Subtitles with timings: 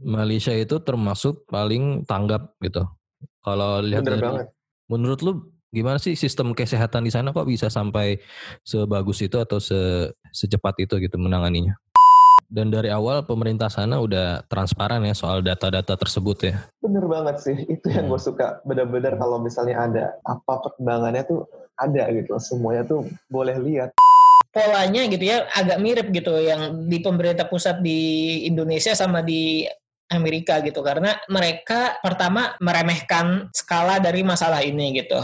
[0.00, 2.84] Malaysia itu termasuk paling tanggap gitu.
[3.40, 4.46] Kalau lihat Bener dari, banget.
[4.92, 5.32] menurut lu
[5.72, 8.20] gimana sih sistem kesehatan di sana kok bisa sampai
[8.60, 11.76] sebagus itu atau se, secepat itu gitu menanganinya?
[12.46, 16.54] Dan dari awal pemerintah sana udah transparan ya soal data-data tersebut ya.
[16.78, 17.56] Bener banget sih.
[17.66, 18.62] Itu yang gue suka.
[18.62, 21.42] Bener-bener kalau misalnya ada apa perkembangannya tuh
[21.74, 22.38] ada gitu.
[22.38, 23.90] Semuanya tuh boleh lihat.
[24.56, 29.68] polanya gitu ya agak mirip gitu yang di pemerintah pusat di Indonesia sama di
[30.12, 35.18] Amerika gitu karena mereka pertama meremehkan skala dari masalah ini gitu.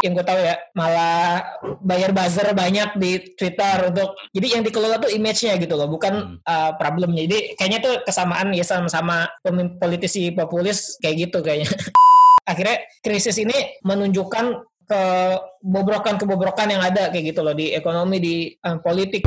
[0.00, 1.44] Yang gue tahu ya malah
[1.80, 6.76] bayar buzzer banyak di Twitter untuk jadi yang dikelola tuh image-nya gitu loh bukan uh,
[6.76, 7.24] problemnya.
[7.24, 9.28] Jadi kayaknya tuh kesamaan ya sama-sama
[9.80, 11.72] politisi populis kayak gitu kayaknya.
[12.50, 19.24] Akhirnya krisis ini menunjukkan kebobrokan-kebobrokan yang ada kayak gitu loh di ekonomi di uh, politik.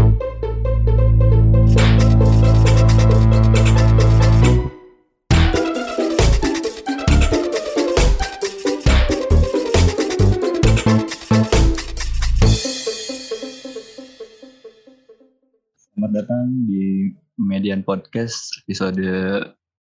[16.18, 18.98] Datang di Median Podcast episode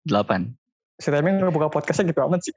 [0.03, 0.51] 8.
[0.99, 2.51] Si Temi buka podcastnya gitu amat sih.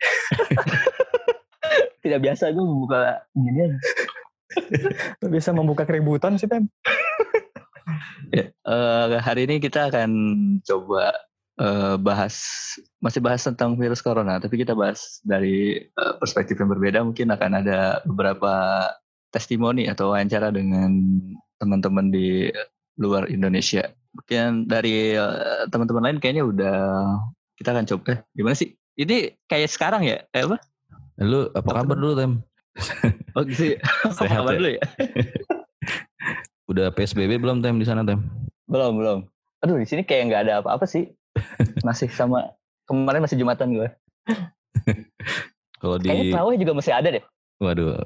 [2.03, 3.79] Tidak biasa gue membuka ginian.
[5.34, 6.67] Bisa membuka keributan sih Tem.
[8.34, 10.11] Ya, eh, hari ini kita akan
[10.67, 11.15] coba
[11.62, 12.34] eh, bahas
[12.99, 17.06] masih bahas tentang virus corona, tapi kita bahas dari eh, perspektif yang berbeda.
[17.06, 18.87] Mungkin akan ada beberapa
[19.31, 20.91] testimoni atau wawancara dengan
[21.62, 22.51] teman-teman di
[22.98, 23.88] luar Indonesia.
[24.12, 26.78] Mungkin dari eh, teman-teman lain kayaknya udah
[27.54, 28.10] kita akan coba.
[28.12, 28.74] Eh, gimana sih?
[28.98, 30.27] Ini kayak sekarang ya?
[30.34, 30.56] Kayak apa?
[31.22, 32.32] Lu apa kabar dulu Tem?
[33.34, 33.74] Oh gitu.
[33.74, 33.78] ya?
[34.06, 34.58] Apa Sehat kabar ya?
[34.58, 34.82] dulu ya?
[36.70, 38.19] Udah PSBB belum Tem di sana Tem?
[38.66, 39.19] Belum, belum.
[39.62, 41.10] Aduh, di sini kayak nggak ada apa-apa sih.
[41.86, 42.54] Masih sama
[42.86, 43.88] kemarin masih Jumatan gue.
[45.78, 47.24] Kalau Kayaknya di terawih juga masih ada deh.
[47.58, 48.02] waduh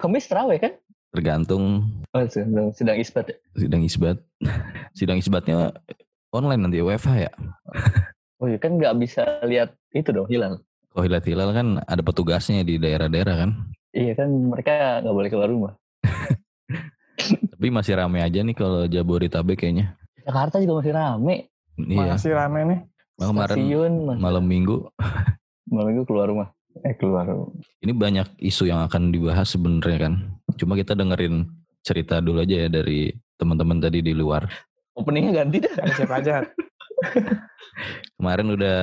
[0.00, 0.72] Kamis terawih kan?
[1.10, 3.36] Tergantung Oh, sedang, sedang isbat ya?
[3.54, 4.16] sidang isbat.
[4.98, 5.72] sidang isbatnya
[6.30, 7.32] online nanti WFH ya.
[8.38, 10.60] Oh iya kan nggak bisa lihat itu dong, hilal.
[10.88, 13.50] Kalau hilal-hilal kan ada petugasnya di daerah-daerah kan.
[13.90, 15.72] Iya kan mereka nggak boleh keluar rumah.
[17.52, 19.98] Tapi masih rame aja nih kalau Jabodetabek kayaknya.
[20.22, 21.36] Jakarta juga masih rame.
[21.76, 22.14] Iya.
[22.14, 22.80] Masih rame nih.
[23.18, 24.76] Kemarin Stasiun, masih- malam minggu
[25.66, 26.48] malam minggu keluar rumah.
[26.84, 27.26] Eh keluar
[27.82, 30.14] ini banyak isu yang akan dibahas sebenarnya kan.
[30.58, 31.46] Cuma kita dengerin
[31.82, 34.44] cerita dulu aja ya dari teman-teman tadi di luar.
[34.98, 35.74] Openingnya ganti dah.
[35.78, 36.34] Ada siapa aja?
[38.18, 38.80] Kemarin udah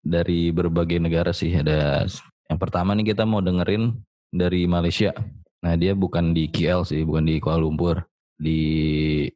[0.00, 2.08] dari berbagai negara sih ada
[2.46, 3.92] yang pertama nih kita mau dengerin
[4.30, 5.12] dari Malaysia.
[5.60, 8.06] Nah dia bukan di KL sih, bukan di Kuala Lumpur,
[8.38, 8.60] di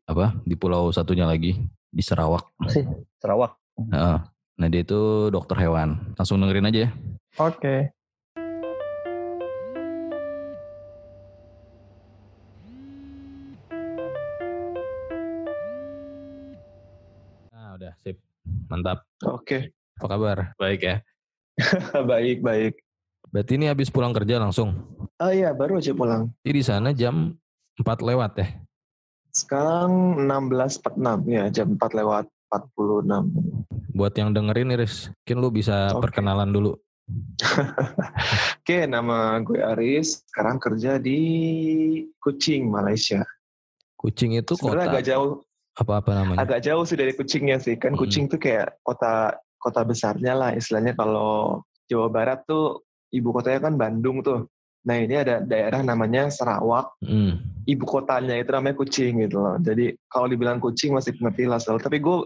[0.07, 0.39] apa?
[0.47, 1.59] Di pulau satunya lagi
[1.91, 2.55] di Sarawak.
[2.57, 2.87] Masih
[3.19, 3.59] Sarawak.
[3.77, 4.19] Heeh.
[4.61, 6.15] Nah dia itu dokter hewan.
[6.15, 6.91] Langsung dengerin aja ya.
[7.39, 7.95] Oke.
[17.55, 18.19] Nah udah sip,
[18.67, 19.07] mantap.
[19.23, 19.71] Oke.
[20.03, 20.39] Apa kabar?
[20.59, 20.97] Baik ya.
[22.11, 22.75] baik, baik.
[23.31, 24.75] Berarti ini habis pulang kerja langsung.
[25.23, 26.35] Oh iya, baru aja pulang.
[26.43, 27.39] Jadi di sana jam
[27.79, 28.49] 4 lewat ya.
[29.31, 33.95] Sekarang 16.46 ya, jam 4 lewat 46.
[33.95, 36.11] Buat yang dengerin Iris, mungkin lu bisa Oke.
[36.11, 36.75] perkenalan dulu.
[38.61, 40.23] Oke, nama gue Aris.
[40.29, 41.21] Sekarang kerja di
[42.21, 43.25] Kuching, Malaysia.
[43.97, 45.31] Kucing itu Sebenarnya kota agak jauh,
[45.77, 46.39] apa-apa namanya?
[46.45, 47.77] agak jauh sih dari Kuchingnya sih.
[47.77, 48.01] Kan Hmm.
[48.01, 50.51] Kuching tuh kayak kota kota besarnya lah.
[50.57, 54.49] Istilahnya kalau Jawa Barat tuh ibu kotanya kan Bandung tuh.
[54.81, 56.97] Nah ini ada daerah namanya Sarawak.
[57.05, 57.37] Hmm.
[57.69, 59.55] ibu kotanya itu namanya kucing gitu loh.
[59.61, 61.61] Jadi kalau dibilang kucing masih pengerti lah.
[61.61, 62.19] Tapi gue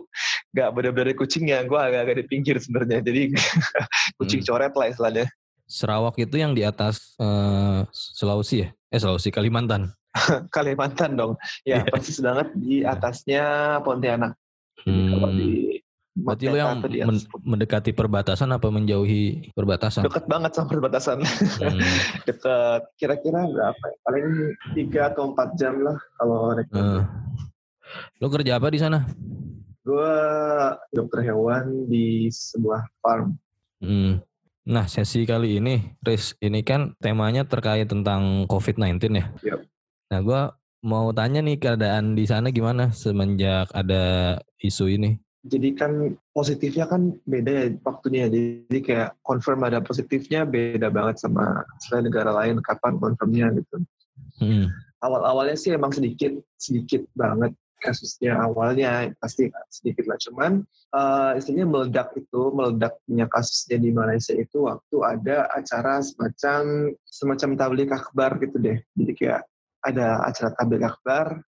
[0.54, 3.02] gak bener-bener kucingnya, gue agak-agak di pinggir sebenarnya.
[3.02, 3.34] Jadi
[4.18, 4.48] kucing Hmm.
[4.48, 5.26] coret lah istilahnya.
[5.66, 8.68] Sarawak itu yang di atas eh, Sulawesi ya?
[8.88, 9.90] Eh Sulawesi Kalimantan.
[10.54, 11.34] Kalimantan dong.
[11.62, 11.90] Ya Iya.
[11.90, 13.44] persis banget di atasnya
[13.82, 14.38] Pontianak.
[14.80, 15.36] Kalau Hmm.
[15.36, 15.50] di
[16.14, 16.78] Berarti Merdeka yang
[17.10, 20.06] men- mendekati perbatasan apa menjauhi perbatasan?
[20.06, 21.18] deket banget sama perbatasan.
[21.18, 21.74] Hmm.
[22.22, 22.38] deket
[22.94, 23.96] kira-kira berapa ya?
[24.06, 24.26] Paling
[24.78, 27.02] 3 atau 4 jam lah kalau naik mobil.
[28.22, 29.10] Lu kerja apa di sana?
[29.84, 30.12] Gue
[30.96, 33.36] dokter hewan di sebuah farm.
[33.84, 34.24] Hmm.
[34.64, 39.26] Nah, sesi kali ini, Riz, ini kan temanya terkait tentang COVID-19 ya.
[39.44, 39.60] Yap.
[40.08, 40.40] Nah, gua
[40.80, 45.20] mau tanya nih keadaan di sana gimana semenjak ada isu ini?
[45.44, 51.60] jadi kan positifnya kan beda ya waktunya jadi kayak confirm ada positifnya beda banget sama
[51.84, 53.84] selain negara lain kapan confirmnya gitu
[54.34, 54.66] Hmm.
[54.98, 57.54] awal-awalnya sih emang sedikit sedikit banget
[57.84, 60.16] kasusnya awalnya pasti sedikit lah.
[60.16, 60.52] Cuman
[60.96, 67.90] uh, istilahnya meledak itu meledaknya kasusnya di Malaysia itu waktu ada acara semacam semacam tablik
[67.92, 68.80] akbar gitu deh.
[68.96, 69.42] Jadi kayak
[69.84, 71.44] ada acara tablik akbar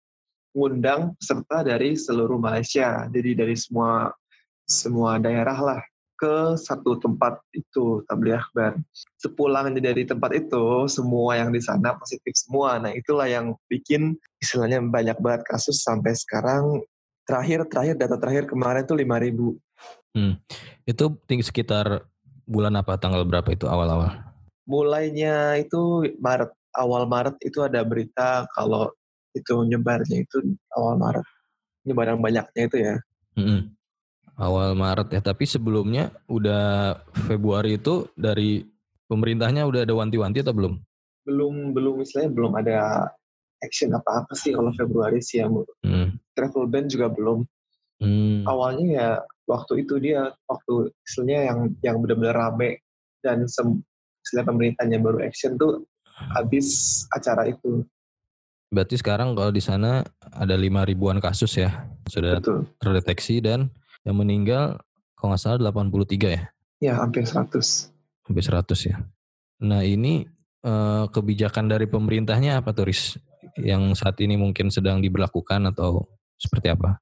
[0.56, 3.05] ngundang peserta dari seluruh Malaysia.
[3.12, 4.08] Jadi dari semua
[4.64, 5.81] semua daerah lah
[6.23, 8.79] ke satu tempat itu tabligh akbar.
[9.19, 12.79] Sepulangnya dari tempat itu, semua yang di sana positif semua.
[12.79, 16.79] Nah itulah yang bikin istilahnya banyak banget kasus sampai sekarang.
[17.27, 19.59] Terakhir terakhir data terakhir kemarin tuh 5000.
[20.15, 20.39] Hmm.
[20.87, 22.07] Itu tinggi sekitar
[22.47, 24.23] bulan apa tanggal berapa itu awal-awal?
[24.71, 26.55] Mulainya itu Maret.
[26.73, 28.89] Awal Maret itu ada berita kalau
[29.35, 31.27] itu nyebarnya itu awal Maret.
[31.83, 32.95] Nyebaran banyaknya itu ya.
[33.35, 33.75] Hmm
[34.38, 35.20] awal Maret ya.
[35.20, 36.96] Tapi sebelumnya udah
[37.29, 38.64] Februari itu dari
[39.11, 40.75] pemerintahnya udah ada wanti-wanti atau belum?
[41.29, 42.79] Belum belum istilahnya belum ada
[43.62, 45.46] action apa-apa sih kalau Februari sih ya.
[45.84, 46.17] Hmm.
[46.34, 47.44] Travel ban juga belum.
[48.02, 48.43] Hmm.
[48.49, 49.08] Awalnya ya
[49.46, 52.82] waktu itu dia waktu istilahnya yang yang benar-benar rame
[53.23, 53.78] dan sem,
[54.26, 55.87] istilah pemerintahnya baru action tuh
[56.35, 57.87] habis acara itu.
[58.73, 60.00] Berarti sekarang kalau di sana
[60.32, 62.64] ada lima ribuan kasus ya sudah Betul.
[62.81, 63.69] terdeteksi dan
[64.02, 64.82] yang meninggal
[65.14, 66.43] kalau nggak salah 83 ya?
[66.82, 67.54] Ya, hampir 100.
[68.26, 68.96] Hampir 100 ya.
[69.62, 70.26] Nah ini
[70.66, 73.19] eh, kebijakan dari pemerintahnya apa tuh Riz?
[73.58, 76.10] Yang saat ini mungkin sedang diberlakukan atau
[76.40, 76.99] seperti apa?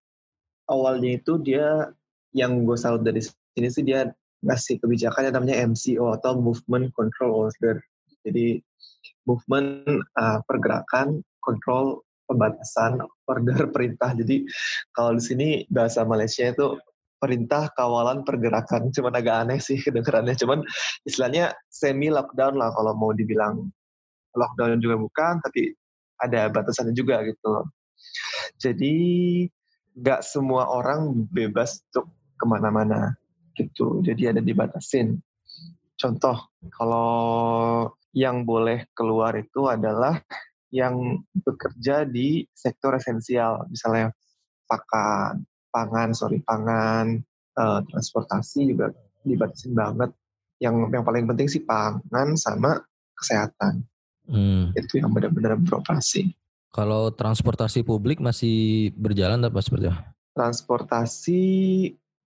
[0.68, 1.88] Awalnya itu dia,
[2.36, 4.12] yang gue salut dari sini sih dia
[4.44, 7.80] ngasih kebijakan yang namanya MCO atau Movement Control Order.
[8.20, 8.60] Jadi
[9.24, 14.14] movement uh, pergerakan kontrol pembatasan order perintah.
[14.14, 14.46] Jadi
[14.94, 16.78] kalau di sini bahasa Malaysia itu
[17.18, 18.94] perintah kawalan pergerakan.
[18.94, 20.38] Cuman agak aneh sih kedengarannya.
[20.38, 20.62] Cuman
[21.02, 23.66] istilahnya semi lockdown lah kalau mau dibilang
[24.38, 25.74] lockdown juga bukan, tapi
[26.22, 27.66] ada batasannya juga gitu.
[28.62, 28.94] Jadi
[29.98, 32.08] nggak semua orang bebas untuk
[32.40, 33.12] ke mana-mana
[33.58, 34.00] gitu.
[34.00, 35.20] Jadi ada dibatasin.
[36.00, 37.12] Contoh, kalau
[38.16, 40.16] yang boleh keluar itu adalah
[40.70, 44.14] yang bekerja di sektor esensial, misalnya
[44.70, 45.42] pakan,
[45.74, 47.18] pangan, sorry, pangan,
[47.58, 48.94] uh, transportasi juga
[49.26, 50.10] dibatasin banget.
[50.62, 52.82] Yang yang paling penting sih pangan sama
[53.18, 53.82] kesehatan.
[54.30, 54.70] Hmm.
[54.78, 56.30] Itu yang benar-benar beroperasi.
[56.70, 60.14] Kalau transportasi publik masih berjalan apa seperti apa?
[60.38, 61.42] Transportasi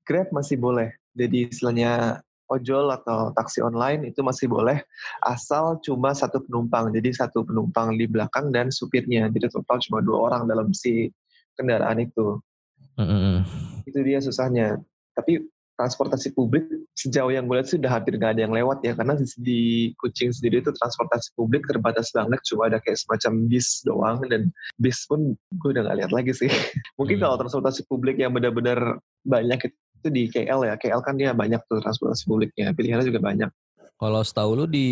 [0.05, 0.93] Grab masih boleh.
[1.17, 2.21] Jadi istilahnya
[2.53, 4.85] ojol atau taksi online itu masih boleh
[5.25, 6.93] asal cuma satu penumpang.
[6.93, 9.29] Jadi satu penumpang di belakang dan supirnya.
[9.33, 11.09] Jadi total cuma dua orang dalam si
[11.57, 12.41] kendaraan itu.
[13.01, 13.37] Mm-hmm.
[13.89, 14.79] Itu dia susahnya.
[15.15, 15.41] Tapi
[15.75, 19.19] transportasi publik sejauh yang gue lihat sih udah hampir gak ada yang lewat ya karena
[19.43, 24.55] di Kucing sendiri itu transportasi publik terbatas banget cuma ada kayak semacam bis doang dan
[24.79, 26.47] bis pun gue udah gak lihat lagi sih
[26.99, 27.23] mungkin hmm.
[27.27, 29.79] kalau transportasi publik yang benar-benar banyak itu
[30.11, 30.75] di KL ya.
[30.81, 33.51] KL kan dia banyak tuh transportasi publiknya pilihannya juga banyak.
[33.95, 34.87] Kalau setahu lu di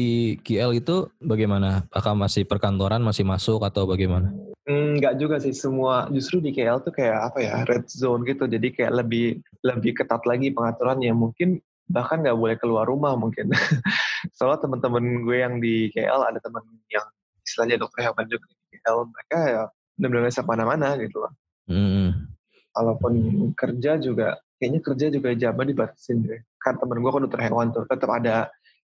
[0.47, 1.85] KL itu bagaimana?
[1.91, 4.31] Apakah masih perkantoran masih masuk atau bagaimana?
[4.63, 5.51] Enggak juga sih.
[5.51, 8.47] Semua justru di KL tuh kayak apa ya red zone gitu.
[8.47, 11.11] Jadi kayak lebih lebih ketat lagi pengaturannya.
[11.13, 11.59] Mungkin
[11.91, 13.51] bahkan nggak boleh keluar rumah mungkin.
[14.39, 17.05] Soalnya teman-teman gue yang di KL ada teman yang
[17.43, 19.63] istilahnya dokter hewan juga di KL mereka ya
[19.99, 21.33] benar-benar bisa mana-mana gitu loh.
[21.67, 22.32] Hmm.
[22.73, 23.13] Kalaupun
[23.55, 27.85] kerja juga kayaknya kerja juga jamnya dibatasin deh kan temen gue kan dokter hewan tuh
[27.87, 28.49] tetap ada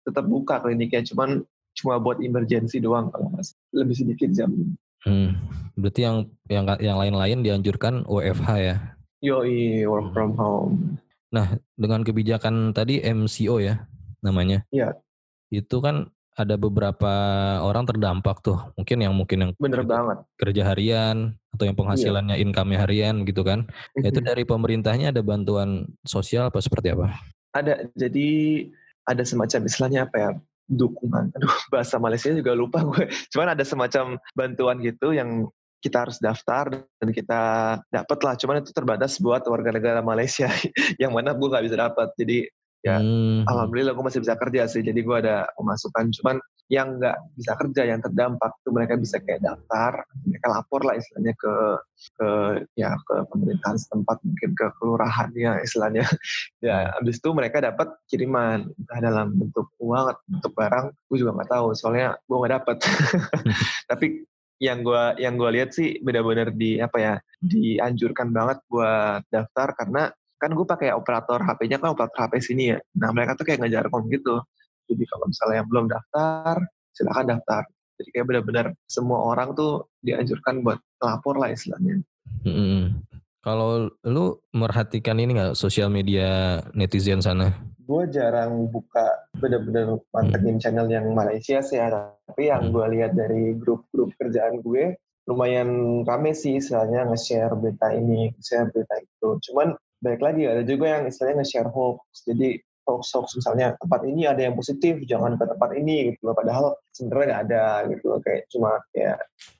[0.03, 1.45] tetap buka kliniknya cuman
[1.77, 4.49] cuma buat emergency doang kalau masih lebih sedikit jam
[5.05, 5.37] Hmm.
[5.77, 6.17] Berarti yang
[6.49, 8.75] yang yang lain-lain dianjurkan WFH ya?
[9.21, 10.39] Yoi, work from hmm.
[10.41, 10.75] home.
[11.31, 13.87] Nah, dengan kebijakan tadi MCO ya
[14.19, 14.67] namanya.
[14.73, 14.97] Iya.
[15.53, 17.13] Itu kan ada beberapa
[17.65, 18.61] orang terdampak tuh.
[18.77, 21.17] Mungkin yang mungkin yang bener kerja, banget kerja harian
[21.57, 22.43] atau yang penghasilannya iya.
[22.45, 23.65] income-nya harian gitu kan.
[23.97, 27.17] Nah, itu dari pemerintahnya ada bantuan sosial apa seperti apa?
[27.57, 27.89] Ada.
[27.97, 28.29] Jadi
[29.09, 30.31] ada semacam istilahnya apa ya?
[30.67, 31.31] dukungan.
[31.39, 33.07] Aduh, bahasa Malaysia juga lupa gue.
[33.31, 35.47] Cuman ada semacam bantuan gitu yang
[35.79, 37.41] kita harus daftar dan kita
[37.87, 38.33] dapat lah.
[38.35, 40.51] Cuman itu terbatas buat warga negara Malaysia
[41.01, 42.11] yang mana gue nggak bisa dapat.
[42.19, 42.51] Jadi
[42.87, 43.43] ya hmm.
[43.51, 44.79] alhamdulillah gue masih bisa kerja sih.
[44.79, 46.07] Jadi gue ada pemasukan.
[46.21, 50.99] Cuman yang nggak bisa kerja yang terdampak itu mereka bisa kayak daftar mereka lapor lah
[50.99, 51.53] istilahnya ke
[52.19, 52.29] ke
[52.75, 56.03] ya ke pemerintahan setempat mungkin ke kelurahannya istilahnya
[56.67, 61.31] ya habis itu mereka dapat kiriman entah dalam bentuk uang atau bentuk barang gue juga
[61.39, 62.77] nggak tahu soalnya gue nggak dapat
[63.89, 64.07] tapi
[64.59, 70.11] yang gue yang gue lihat sih benar-benar di apa ya dianjurkan banget buat daftar karena
[70.37, 73.89] kan gue pakai operator HP-nya kan operator HP sini ya nah mereka tuh kayak ngejar
[73.89, 74.41] kom gitu
[74.87, 76.55] jadi kalau misalnya yang belum daftar,
[76.95, 77.63] silakan daftar.
[77.97, 82.01] Jadi kayak benar-benar semua orang tuh dianjurkan buat lapor lah istilahnya.
[82.45, 83.03] Mm-mm.
[83.41, 87.51] Kalau lu merhatikan ini nggak sosial media netizen sana?
[87.87, 91.87] gue jarang buka bener-bener mantengin channel yang Malaysia sih ya.
[92.27, 92.75] tapi yang Hmm.
[92.75, 98.95] gue lihat dari grup-grup kerjaan gue lumayan rame sih istilahnya nge-share berita ini, nge-share berita
[98.99, 99.39] itu.
[99.39, 102.23] Cuman baik lagi ada juga yang istilahnya nge-share hoax.
[102.25, 106.35] Jadi hoax-hoax misalnya tempat ini ada yang positif, jangan ke tempat ini gitu loh.
[106.37, 108.19] Padahal sebenarnya nggak ada gitu loh.
[108.23, 109.17] Kayak cuma kayak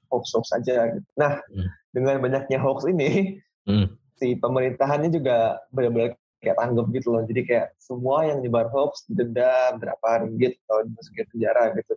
[0.07, 1.07] hoax-hoax aja gitu.
[1.19, 1.67] Nah, Hmm.
[1.91, 3.99] dengan banyaknya hoax ini, Hmm.
[4.15, 7.23] si pemerintahannya juga benar-benar kayak tanggap gitu loh.
[7.27, 11.93] Jadi kayak semua yang nyebar hoax didenda berapa ringgit atau dimasukin penjara gitu.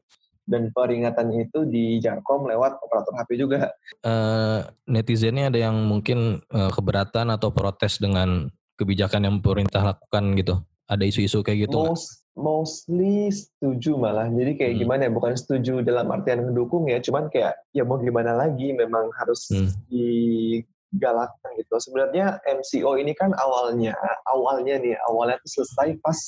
[0.51, 3.71] Dan peringatan itu di Jarkom lewat operator HP juga.
[4.03, 4.59] Eh,
[4.91, 10.59] netizennya ada yang mungkin eh, keberatan atau protes dengan kebijakan yang pemerintah lakukan gitu.
[10.91, 11.87] Ada isu-isu kayak gitu?
[11.87, 14.27] Most, mostly setuju malah.
[14.27, 14.81] Jadi kayak Hmm.
[14.83, 19.07] gimana ya, bukan setuju dalam artian mendukung ya, cuman kayak ya mau gimana lagi memang
[19.15, 19.71] harus Hmm.
[19.87, 21.79] digalakkan gitu.
[21.79, 23.95] Sebenarnya MCO ini kan awalnya,
[24.27, 26.19] awalnya nih, awalnya itu selesai pas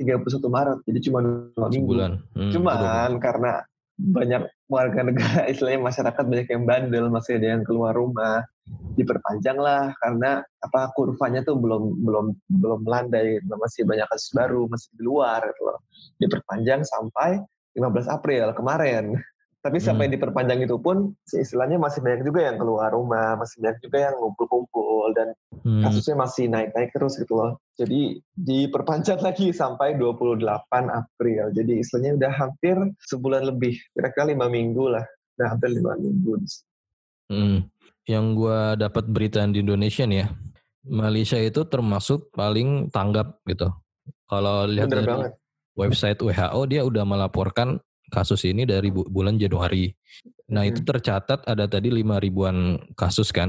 [0.00, 1.92] 31 Maret, jadi cuma dua minggu.
[1.94, 2.12] Sebulan.
[2.34, 3.52] Hmm, Cuman karena
[3.94, 8.42] banyak warga negara, istilahnya masyarakat banyak yang bandel, masih ada yang keluar rumah,
[8.98, 12.26] diperpanjang lah karena apa kurvanya tuh belum belum
[12.58, 13.54] belum melandai, gitu.
[13.54, 15.78] masih banyak kasus baru, masih di luar gitu loh.
[16.18, 17.38] Diperpanjang sampai
[17.78, 19.18] 15 April kemarin.
[19.64, 23.98] Tapi sampai diperpanjang itu pun istilahnya masih banyak juga yang keluar rumah, masih banyak juga
[24.12, 25.32] yang ngumpul-ngumpul dan
[25.64, 25.80] Hmm.
[25.80, 27.56] kasusnya masih naik-naik terus gitu loh.
[27.80, 31.48] Jadi diperpanjang lagi sampai 28 April.
[31.56, 32.76] Jadi istilahnya udah hampir
[33.08, 35.08] sebulan lebih, kira-kira lima minggu lah.
[35.40, 36.36] Udah hampir lima minggu.
[37.32, 37.64] Hmm.
[38.04, 40.28] Yang gua dapat berita di Indonesia nih ya,
[40.84, 43.72] Malaysia itu termasuk paling tanggap gitu.
[44.28, 45.32] Kalau lihat Bener dari banget.
[45.72, 49.92] website WHO dia udah melaporkan kasus ini dari bu- bulan Januari.
[50.50, 50.88] Nah itu Hmm.
[50.88, 53.48] tercatat ada tadi 5 ribuan kasus kan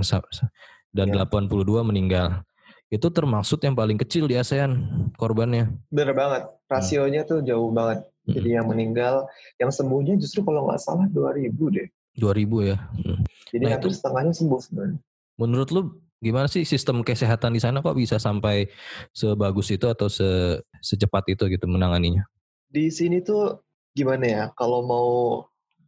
[0.91, 1.23] dan Iya.
[1.27, 2.43] 82 meninggal.
[2.87, 4.77] Itu termasuk yang paling kecil di ASEAN
[5.17, 5.73] korbannya.
[5.89, 6.47] Bener banget.
[6.69, 8.05] Rasionya tuh jauh banget.
[8.25, 9.25] Jadi yang meninggal,
[9.57, 11.85] yang sembuhnya justru kalau nggak salah 2000 deh.
[12.15, 12.77] 2000 ya.
[12.79, 13.21] Hmm.
[13.51, 14.99] Jadi Nah, hampir itu- setengahnya sembuh sebenarnya.
[15.35, 15.81] Menurut lu
[16.23, 18.65] gimana sih sistem kesehatan di sana kok bisa sampai
[19.11, 22.23] sebagus itu atau se secepat itu gitu menanganinya?
[22.65, 23.64] Di sini tuh
[23.95, 25.09] gimana ya, kalau mau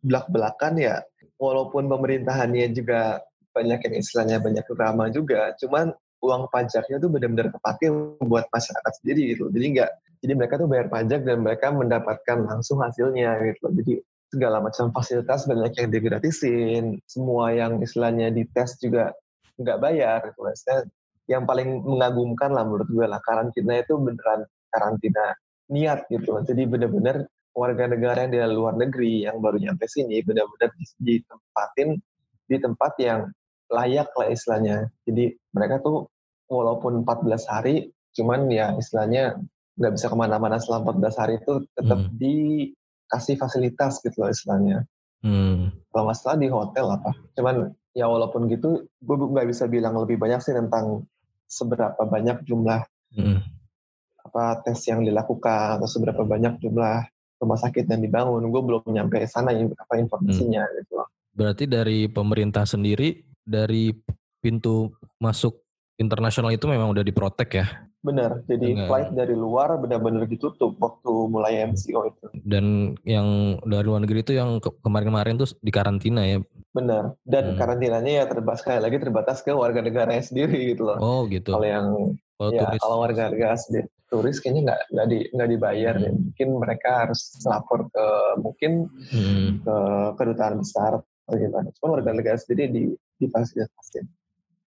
[0.01, 1.03] belak-belakan ya,
[1.37, 3.21] walaupun pemerintahannya juga
[3.51, 5.91] banyak yang istilahnya banyak drama juga, cuman
[6.23, 7.93] uang pajaknya tuh benar-benar kepake
[8.25, 9.53] buat masyarakat sendiri gitu.
[9.53, 9.91] Jadi enggak,
[10.23, 13.69] jadi mereka tuh bayar pajak dan mereka mendapatkan langsung hasilnya gitu.
[13.69, 13.93] Jadi
[14.33, 19.13] segala macam fasilitas banyak yang digratisin, semua yang istilahnya dites juga
[19.61, 20.19] nggak bayar.
[20.33, 20.41] Gitu.
[21.27, 25.35] Yang paling mengagumkan lah menurut gue lah karantina itu beneran karantina
[25.69, 26.39] niat gitu.
[26.41, 30.69] Jadi benar-benar warga negara yang dari luar negeri yang baru nyampe sini benar-benar
[31.01, 31.97] ditempatin
[32.45, 33.33] di tempat yang
[33.73, 34.93] layak lah istilahnya.
[35.09, 36.05] Jadi mereka tuh
[36.47, 39.41] walaupun 14 hari, cuman ya istilahnya
[39.75, 42.13] nggak bisa ke mana-mana selama 14 hari itu tetap Hmm.
[42.15, 44.85] dikasih fasilitas gitu loh istilahnya.
[45.25, 45.73] Hmm.
[45.89, 47.11] Kalau nggak salah di hotel apa.
[47.33, 51.09] Cuman ya walaupun gitu, gue nggak bisa bilang lebih banyak sih tentang
[51.49, 52.85] seberapa banyak jumlah
[53.17, 53.39] Hmm.
[54.19, 58.43] apa tes yang dilakukan atau seberapa banyak jumlah rumah sakit yang dibangun.
[58.47, 61.07] Gue belum nyampe sana apa informasinya gitu loh.
[61.31, 63.93] Berarti dari pemerintah sendiri dari
[64.37, 65.61] pintu masuk
[65.95, 67.67] internasional itu memang udah diprotek ya
[67.97, 72.25] Bener, jadi Dengan- flight dari luar benar-benar ditutup waktu mulai MCO itu.
[72.39, 76.37] dan yang dari luar negeri itu yang ke- kemarin-kemarin tuh di karantina ya.
[76.71, 77.57] Bener, dan Hmm.
[77.57, 80.97] karantinanya ya terbatas sekali lagi terbatas ke warga negaranya sendiri gitu loh.
[81.01, 81.49] Oh gitu.
[81.49, 81.87] Kalau yang
[82.37, 82.79] Kalau ya turis.
[82.79, 86.03] kalau warga negara sendiri turis kayaknya nggak nggak di nggak dibayar Hmm.
[86.03, 86.11] ya.
[86.15, 88.05] Mungkin mereka harus lapor ke
[88.39, 88.71] mungkin
[89.11, 89.49] Hmm.
[89.61, 89.77] ke
[90.15, 91.67] kedutaan besar atau gimana.
[91.75, 92.83] Cuma warga negara sendiri di
[93.19, 94.07] difasilitasin.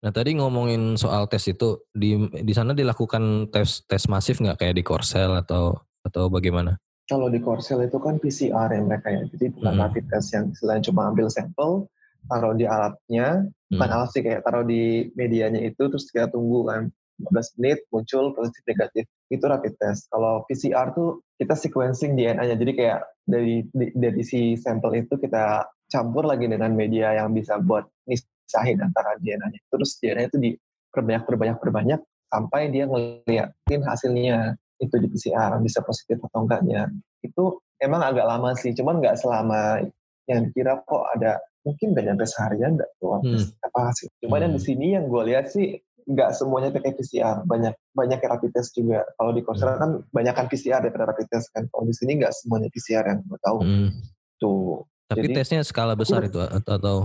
[0.05, 4.77] Nah tadi ngomongin soal tes itu di di sana dilakukan tes tes masif nggak kayak
[4.77, 5.75] di Korsel atau
[6.05, 6.77] atau bagaimana?
[7.05, 9.25] Kalau di Korsel itu kan PCR ya mereka ya.
[9.29, 9.83] Jadi bukan Hmm.
[9.83, 11.89] rapid test yang selain cuma ambil sampel,
[12.29, 13.97] taruh di alatnya, bukan Hmm.
[13.97, 16.83] alat sih kayak taruh di medianya itu terus kita tunggu kan
[17.23, 22.73] 15 menit muncul positif negatif itu rapid test kalau PCR tuh kita sequencing DNA-nya jadi
[22.75, 28.83] kayak dari dari si sampel itu kita campur lagi dengan media yang bisa buat misahin
[28.83, 35.55] antara DNA-nya terus DNA itu diperbanyak perbanyak perbanyak sampai dia ngeliatin hasilnya itu di PCR
[35.63, 36.91] bisa positif atau enggaknya
[37.23, 39.87] itu emang agak lama sih cuman nggak selama
[40.27, 43.41] yang dikira kok ada mungkin nggak nyampe seharian nggak tuh Hmm.
[43.65, 44.09] apa hasil.
[44.21, 44.69] Cuman yang di Hmm.
[44.69, 49.05] sini yang gue lihat sih nggak semuanya pakai PCR, banyak banyak rapid test juga.
[49.17, 49.81] Kalau di Korsel Hmm.
[49.81, 51.65] kan banyak kan PCR daripada rapid test kan.
[51.73, 53.89] Kalau di sini nggak semuanya PCR yang gue tahu Hmm.
[54.37, 54.85] tuh.
[55.09, 56.97] Tapi Jadi- tesnya skala besar itu atau, atau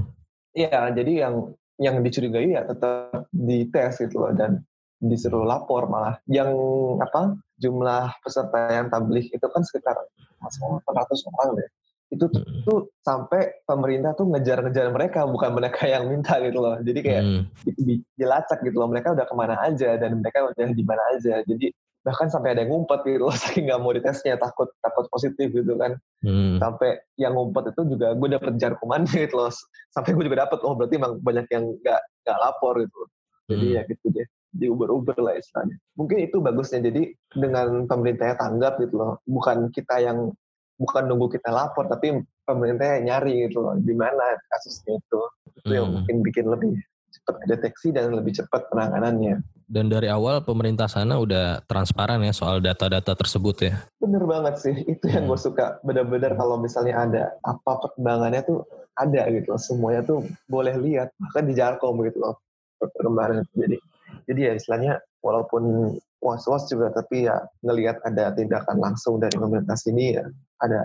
[0.55, 1.35] Iya, jadi yang
[1.79, 4.67] yang dicurigai ya tetap dites gitu loh dan
[4.99, 6.51] disuruh lapor malah yang
[6.99, 9.95] apa jumlah peserta yang tablik itu kan sekitar
[10.43, 11.69] 800 orang deh
[12.09, 12.61] itu tuh, Hmm.
[12.65, 16.75] tuh sampai pemerintah tuh ngejar-ngejar mereka bukan mereka yang minta gitu loh.
[16.81, 17.41] Jadi kayak Hmm.
[17.61, 18.89] di, di- dilacak gitu loh.
[18.89, 21.41] Mereka udah ke mana aja dan mereka udah di mana aja.
[21.43, 25.49] Jadi bahkan sampai ada yang ngumpet gitu loh saking nggak mau ditesnya takut takut positif
[25.49, 25.93] gitu kan.
[26.19, 26.59] Hmm.
[26.59, 29.53] sampai yang ngumpet itu juga gue dapet jarkumannya gitu loh.
[29.89, 32.99] Sampai gue juga dapet oh berarti emang banyak yang nggak nggak lapor gitu
[33.47, 33.75] jadi Hmm.
[33.77, 34.27] ya gitu deh.
[34.49, 35.77] Di uber uber lah istilahnya.
[35.93, 36.81] Mungkin itu bagusnya.
[36.81, 39.21] Jadi dengan pemerintahnya tanggap gitu loh.
[39.23, 40.33] Bukan kita yang
[40.79, 45.21] bukan nunggu kita lapor tapi pemerintah yang nyari gitu loh di mana kasusnya itu
[45.59, 45.95] itu yang Hmm.
[46.01, 46.73] mungkin bikin lebih
[47.11, 52.57] cepat deteksi dan lebih cepat penanganannya Dan dari awal pemerintah sana udah transparan ya soal
[52.57, 53.77] data-data tersebut ya.
[54.01, 55.37] Bener banget sih, itu yang Hmm.
[55.37, 55.77] gue suka.
[55.85, 58.65] Bener-bener kalau misalnya ada apa perkembangannya tuh
[58.97, 59.61] ada gitu loh.
[59.61, 62.41] Semuanya tuh boleh lihat, bahkan di Jarkom gitu loh
[62.81, 63.45] perkembangan.
[63.53, 63.77] Jadi,
[64.25, 70.17] jadi ya istilahnya walaupun was-was juga tapi ya ngelihat ada tindakan langsung dari pemerintah sini
[70.17, 70.25] ya
[70.59, 70.81] ada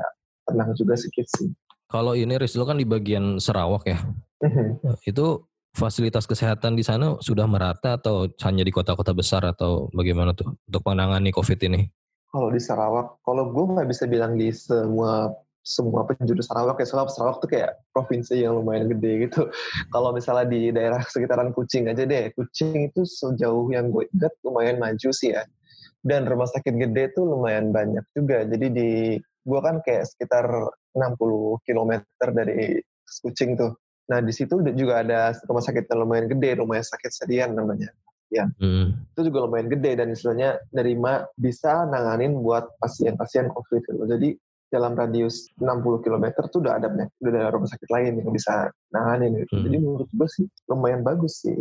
[0.46, 1.50] tenang juga sedikit sih.
[1.90, 3.98] Kalau ini Riz, lo kan di bagian Sarawak ya.
[5.06, 10.54] Itu fasilitas kesehatan di sana sudah merata atau hanya di kota-kota besar atau bagaimana tuh
[10.70, 11.90] untuk menangani COVID ini?
[12.34, 15.30] kalau di Sarawak, kalau gue nggak bisa bilang di semua
[15.64, 19.48] semua penjuru Sarawak ya soalnya Sarawak tuh kayak provinsi yang lumayan gede gitu.
[19.94, 24.76] Kalau misalnya di daerah sekitaran Kucing aja deh, Kucing itu sejauh yang gue ingat lumayan
[24.76, 25.48] maju sih ya.
[26.04, 28.44] Dan rumah sakit gede tuh lumayan banyak juga.
[28.44, 28.90] Jadi di
[29.44, 30.48] gue kan kayak sekitar
[30.96, 31.92] 60 km
[32.32, 33.76] dari Kucing tuh.
[34.10, 37.92] Nah di situ juga ada rumah sakit yang lumayan gede, rumah sakit Sedian namanya
[38.58, 39.06] Hmm.
[39.14, 44.04] itu juga lumayan gede dan istilahnya nerima bisa nanganin buat pasien-pasien COVID gitu.
[44.10, 44.28] Jadi
[44.72, 48.74] dalam radius 60 km tuh udah ada banyak, udah ada rumah sakit lain yang bisa
[48.90, 49.54] nanganin gitu.
[49.54, 49.64] Hmm.
[49.70, 51.54] Jadi menurut gue sih lumayan bagus sih.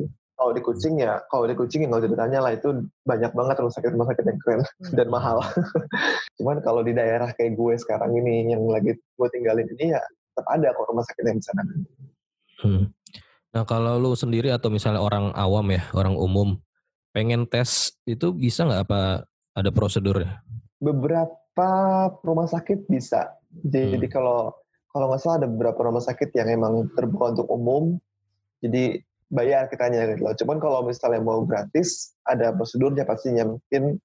[0.44, 3.56] Kalau di Kucing ya, kalau di Kucing ya nggak usah ditanya lah itu banyak banget
[3.64, 5.40] rumah sakit rumah sakit yang keren dan mahal.
[6.38, 10.52] Cuman kalau di daerah kayak gue sekarang ini yang lagi gue tinggalin ini ya tetap
[10.52, 11.88] ada kok rumah sakit yang bisa nanganin.
[12.60, 12.84] Hmm.
[13.56, 16.60] Nah kalau lu sendiri atau misalnya orang awam ya, orang umum,
[17.16, 19.24] pengen tes itu bisa nggak apa
[19.56, 20.44] ada prosedurnya?
[20.84, 21.72] beberapa
[22.28, 23.32] rumah sakit bisa.
[23.64, 24.12] Jadi Hmm.
[24.12, 24.40] kalau
[24.92, 27.98] kalau nggak salah ada beberapa rumah sakit yang emang terbuka untuk umum,
[28.60, 29.00] jadi
[29.34, 30.36] bayar kitanya gitu loh.
[30.38, 33.98] Cuman kalau misalnya mau gratis, ada prosedurnya pastinya mungkin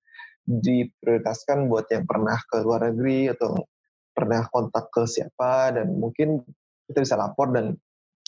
[0.48, 3.68] diprioritaskan buat yang pernah ke luar negeri atau
[4.16, 6.40] pernah kontak ke siapa dan mungkin
[6.88, 7.76] kita bisa lapor dan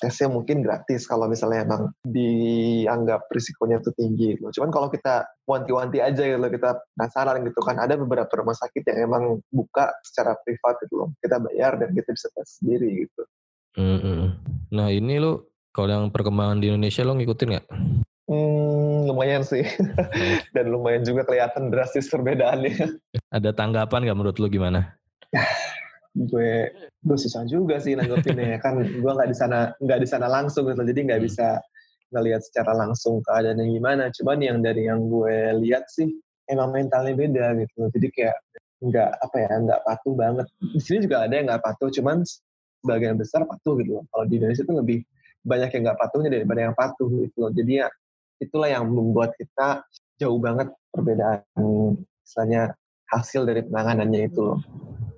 [0.00, 4.48] tesnya mungkin gratis kalau misalnya emang dianggap risikonya itu tinggi gitu.
[4.60, 9.12] Cuman kalau kita wanti-wanti aja gitu, kita penasaran gitu kan, ada beberapa rumah sakit yang
[9.12, 11.08] emang buka secara privat gitu loh.
[11.20, 13.22] Kita bayar dan kita bisa tes sendiri gitu.
[13.76, 14.40] Hmm.
[14.72, 17.66] Nah ini lu kalau yang perkembangan di Indonesia lo ngikutin nggak?
[18.30, 19.66] Hmm, lumayan sih.
[20.54, 22.98] dan lumayan juga kelihatan drastis perbedaannya.
[23.34, 24.94] Ada tanggapan nggak menurut lu gimana?
[26.10, 26.74] gue
[27.06, 30.66] gue susah juga sih nanggepinnya ya kan gue nggak di sana nggak di sana langsung
[30.66, 31.28] gitu jadi nggak Hmm.
[31.30, 31.46] bisa
[32.10, 36.10] ngelihat secara langsung keadaannya gimana cuman yang dari yang gue lihat sih
[36.50, 38.36] emang mentalnya beda gitu jadi kayak
[38.82, 42.26] nggak apa ya nggak patuh banget di sini juga ada yang nggak patuh cuman
[42.82, 44.98] sebagian besar patuh gitu loh kalau di Indonesia itu lebih
[45.44, 47.52] banyak yang nggak patuhnya daripada yang patuh gitu loh.
[47.52, 47.88] Jadi ya
[48.40, 49.84] itulah yang membuat kita
[50.20, 51.40] jauh banget perbedaan
[52.24, 52.76] misalnya
[53.10, 54.60] hasil dari penanganannya itu loh.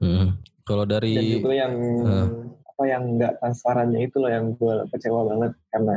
[0.02, 0.38] Hmm.
[0.62, 1.74] Kalau dan dari juga yang
[2.06, 2.28] eh.
[2.72, 5.52] apa yang nggak transparannya itu loh yang gue kecewa banget.
[5.74, 5.94] Karena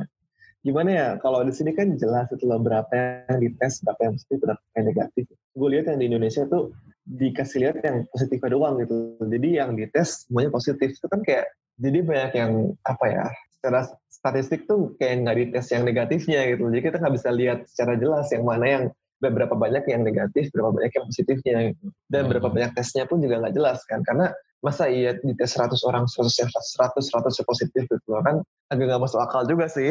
[0.66, 2.90] gimana ya kalau di sini kan jelas itu loh berapa
[3.30, 5.24] yang dites berapa yang positif berapa yang negatif.
[5.54, 6.74] Gue lihat yang di Indonesia tuh
[7.06, 10.98] dikasih lihat yang positifnya doang gitu jadi yang dites semuanya positif.
[10.98, 11.46] Itu kan kayak
[11.78, 12.52] jadi banyak yang
[12.88, 13.82] apa ya secara
[14.26, 18.26] statistik tuh kayak nggak dites yang negatifnya gitu jadi kita nggak bisa lihat secara jelas
[18.34, 18.84] yang mana yang
[19.22, 21.90] berapa banyak yang negatif, berapa banyak yang positifnya gitu.
[22.06, 22.30] Dan Hmm.
[22.30, 24.06] berapa banyak tesnya pun juga nggak jelas kan.
[24.06, 24.30] Karena
[24.62, 29.02] masa iya dites 100 orang 100 yang 100 100 yang positif gitu kan agak nggak
[29.02, 29.90] masuk akal juga sih.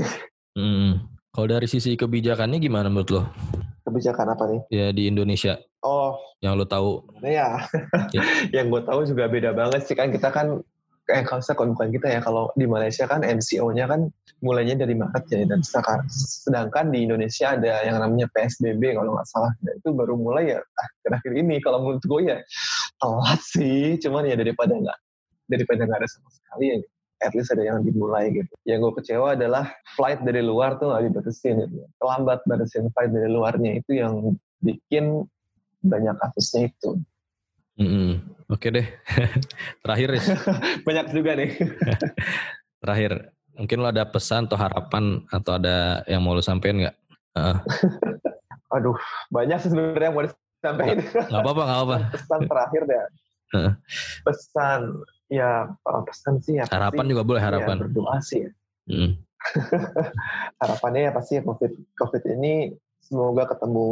[0.54, 1.02] Hmm.
[1.34, 3.22] Kalau dari sisi kebijakannya gimana menurut lo?
[3.82, 4.60] Kebijakan apa nih?
[4.70, 7.02] Ya di Indonesia Oh, yang lo tahu.
[7.18, 7.48] nah ya.
[8.14, 8.22] Ya.
[8.62, 10.62] yang gue tahu juga beda banget sih kan kita kan
[11.04, 14.08] eh kalau saya bukan kita ya kalau di Malaysia kan MCO-nya kan
[14.40, 19.28] mulainya dari Maret ya dan sekarang sedangkan di Indonesia ada yang namanya PSBB kalau nggak
[19.28, 19.52] salah.
[19.60, 20.60] Dan itu baru mulai ya
[21.04, 22.38] terakhir ini kalau menurut gue ya
[22.96, 24.00] telat sih.
[24.00, 24.98] Cuman ya daripada nggak
[25.52, 26.76] daripada nggak ada sama sekali ya.
[27.24, 28.52] At least ada yang dimulai gitu.
[28.64, 31.84] Yang gue kecewa adalah flight dari luar tuh nggak dibatasin gitu.
[32.00, 34.32] Terlambat batasin flight dari luarnya itu yang
[34.64, 35.28] bikin
[35.84, 36.96] banyak kasusnya itu
[37.74, 38.22] Hmm.
[38.46, 38.86] Oke deh.
[39.82, 40.26] Terakhir Riz.
[40.86, 41.50] banyak juga nih
[42.82, 43.34] Terakhir.
[43.54, 46.96] Mungkin lo ada pesan atau harapan atau ada yang mau lo sampein nggak?
[47.38, 47.56] Heeh.
[48.74, 48.98] Aduh,
[49.30, 50.98] banyak sih sebenarnya yang mau disampaikan.
[51.30, 51.96] Nggak apa-apa, nggak apa.
[52.18, 52.98] pesan terakhir deh.
[54.26, 54.80] Pesan,
[55.30, 56.66] ya uh, pesan sih ya.
[56.66, 57.76] Harapan pasti, juga boleh ya, harapan.
[57.78, 58.42] berdoa sih.
[58.42, 58.50] ya.
[58.90, 59.10] Hmm.
[60.58, 62.74] Harapannya ya pasti COVID, COVID ini
[63.06, 63.86] semoga ketemu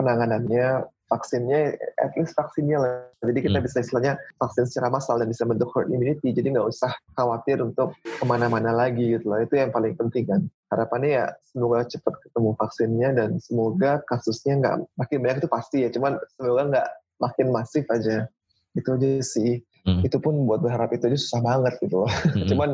[0.00, 0.68] penanganannya,
[1.08, 2.92] vaksinnya, at least vaksinnya lah.
[3.24, 3.66] Jadi kita Hmm.
[3.66, 6.30] bisa istilahnya vaksin secara massal dan bisa bentuk herd immunity.
[6.30, 9.40] Jadi nggak usah khawatir untuk ke mana-mana lagi gitu loh.
[9.40, 10.40] Itu yang paling penting kan.
[10.68, 15.88] Harapannya ya semoga cepat ketemu vaksinnya dan semoga kasusnya nggak makin banyak itu pasti ya.
[15.88, 18.28] Cuman semoga nggak makin masif aja.
[18.76, 19.64] Itu aja sih.
[19.88, 20.04] Hmm.
[20.04, 22.12] Itu pun buat berharap itu aja susah banget gitu loh.
[22.12, 22.44] Hmm.
[22.52, 22.70] Cuman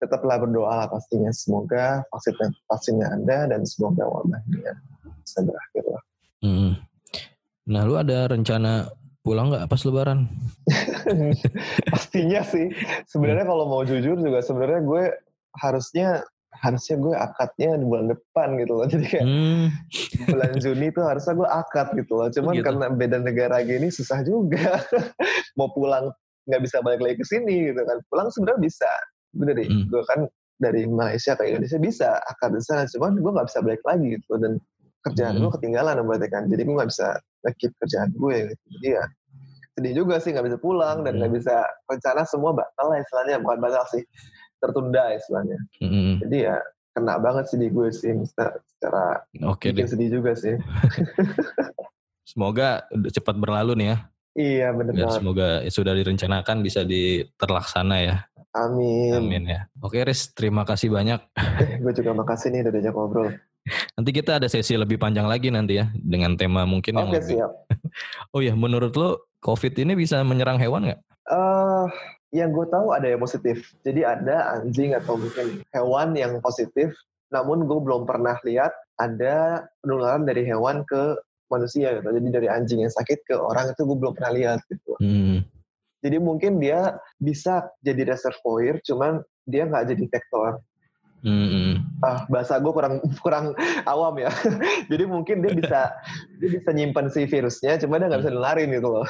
[0.00, 1.28] tetaplah berdoa lah pastinya.
[1.36, 4.72] Semoga vaksinnya, vaksinnya ada dan semoga wabahnya
[5.20, 6.02] bisa berakhir lah.
[6.40, 6.72] Hmm.
[7.64, 8.92] Nah, lu ada rencana
[9.24, 10.28] pulang nggak pas lebaran?
[11.92, 12.68] pastinya sih.
[13.08, 15.04] Sebenarnya kalau mau jujur juga sebenarnya gue
[15.56, 16.08] harusnya
[16.54, 18.86] harusnya gue akadnya di bulan depan gitu loh.
[18.86, 19.64] Jadi kayak Hmm.
[20.28, 22.28] bulan Juni itu harusnya gue akad gitu loh.
[22.30, 22.64] Cuman Gitu.
[22.68, 24.78] karena beda negara gini susah juga.
[25.58, 26.12] mau pulang
[26.44, 27.98] nggak bisa balik lagi ke sini gitu kan.
[28.12, 28.92] Pulang sebenarnya bisa.
[29.34, 29.88] Gue dari Hmm.
[29.88, 30.20] gue kan
[30.60, 32.86] dari Malaysia ke Indonesia bisa akad di sana.
[32.86, 34.60] Cuman gue nggak bisa balik lagi gitu dan
[35.04, 35.42] kerjaan Hmm.
[35.44, 36.42] gue ketinggalan berarti kan.
[36.46, 37.08] Jadi gue nggak bisa
[37.42, 38.64] nge kerjaan gue gitu.
[38.74, 39.04] Jadi ya
[39.74, 41.38] sedih juga sih nggak bisa pulang dan nggak Hmm.
[41.38, 44.02] bisa rencana semua batal lah istilahnya bukan batal sih
[44.56, 45.58] tertunda istilahnya.
[45.78, 46.18] Hmm.
[46.20, 46.56] Jadi ya
[46.90, 49.04] kena banget sih di gue sih secara, secara
[49.44, 49.90] Oke bikin deh.
[49.90, 50.54] sedih juga sih.
[52.24, 53.98] Semoga cepat berlalu nih ya.
[54.34, 55.14] Iya Dan banget.
[55.14, 58.16] semoga sudah direncanakan bisa diterlaksana ya.
[58.50, 59.10] Amin.
[59.12, 59.66] Amin ya.
[59.78, 61.20] Oke Riz, terima kasih banyak.
[61.82, 63.30] gue juga makasih nih udah diajak ngobrol.
[63.96, 67.36] Nanti kita ada sesi lebih panjang lagi nanti ya dengan tema mungkin yang Oke lebih.
[67.40, 67.52] siap.
[68.34, 71.00] Oh ya, menurut lo COVID ini bisa menyerang hewan nggak?
[71.24, 71.86] eh
[72.34, 73.70] yang gue tahu ada yang positif.
[73.86, 76.90] Jadi ada anjing atau mungkin hewan yang positif.
[77.30, 81.14] Namun gue belum pernah lihat ada penularan dari hewan ke
[81.46, 82.10] manusia gitu.
[82.10, 84.98] Jadi dari anjing yang sakit ke orang itu gue belum pernah lihat gitu.
[84.98, 85.46] Hmm.
[86.04, 90.60] Jadi mungkin dia bisa jadi reservoir, cuman dia nggak jadi vektor.
[91.24, 91.80] Hmm.
[92.04, 93.56] Ah, bahasa gue kurang kurang
[93.88, 94.28] awam ya.
[94.92, 95.80] jadi mungkin dia bisa
[96.38, 99.08] dia bisa nyimpan si virusnya, cuma dia nggak bisa nularin gitu loh.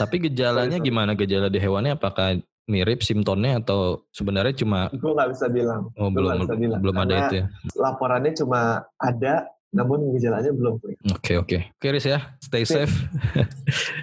[0.00, 0.88] Tapi gejalanya sorry.
[0.88, 1.12] gimana?
[1.12, 5.92] Gejala di hewannya apakah mirip simptomnya atau sebenarnya cuma Gue nggak bisa bilang.
[6.00, 7.46] oh, Gua belum bisa bilang, belum ada itu ya?
[7.76, 8.60] Laporannya cuma
[8.96, 9.34] ada,
[9.68, 10.80] namun gejalanya belum.
[11.12, 11.58] Oke oke.
[11.76, 12.88] Oke Riz ya, stay Sip.
[12.88, 12.96] safe.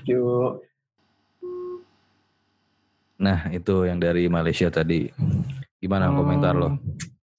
[0.06, 0.62] Yuk.
[3.17, 5.10] Nah itu yang dari Malaysia tadi.
[5.80, 6.18] Gimana Hmm.
[6.20, 6.76] komentar lo?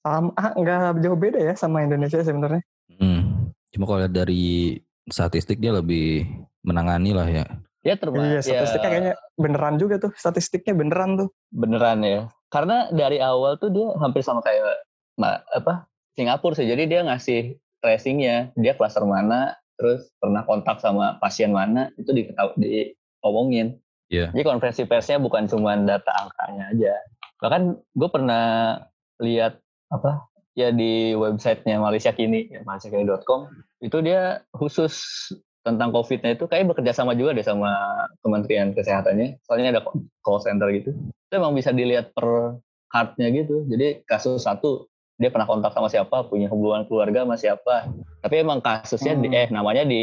[0.01, 2.65] Sama, ah, nggak jauh beda ya sama Indonesia sebenarnya.
[2.97, 3.53] Hmm.
[3.71, 4.77] Cuma kalau lihat dari
[5.07, 6.25] statistik dia lebih
[6.65, 7.45] menangani lah ya.
[7.81, 10.13] Ya termasuk Iya, statistiknya kayaknya beneran juga tuh.
[10.13, 11.29] Statistiknya beneran tuh.
[11.49, 12.29] beneran ya.
[12.49, 14.85] Karena dari awal tuh dia hampir sama kayak
[15.17, 16.67] ma- apa Singapura sih.
[16.67, 22.61] Jadi dia ngasih tracingnya, dia klaster mana, terus pernah kontak sama pasien mana, itu diketahui
[22.61, 23.81] diomongin.
[24.11, 24.29] Iya.
[24.35, 26.95] Jadi konferensi persnya bukan cuma data angkanya aja.
[27.41, 27.63] Bahkan
[27.97, 28.45] gue pernah
[29.21, 33.49] lihat apa ya di websitenya Malaysia Kini, ya, malaysiakini.com,
[33.81, 34.93] itu dia khusus
[35.61, 37.69] tentang COVID-nya itu kayak bekerja sama juga deh sama
[38.25, 39.41] Kementerian Kesehatannya.
[39.45, 39.81] Soalnya ada
[40.25, 40.97] call center gitu.
[41.29, 43.69] Itu emang bisa dilihat per cardnya gitu.
[43.69, 44.89] Jadi kasus satu
[45.21, 47.93] dia pernah kontak sama siapa, punya hubungan keluarga sama siapa.
[48.25, 49.37] Tapi emang kasusnya di, Hmm.
[49.37, 50.03] eh namanya di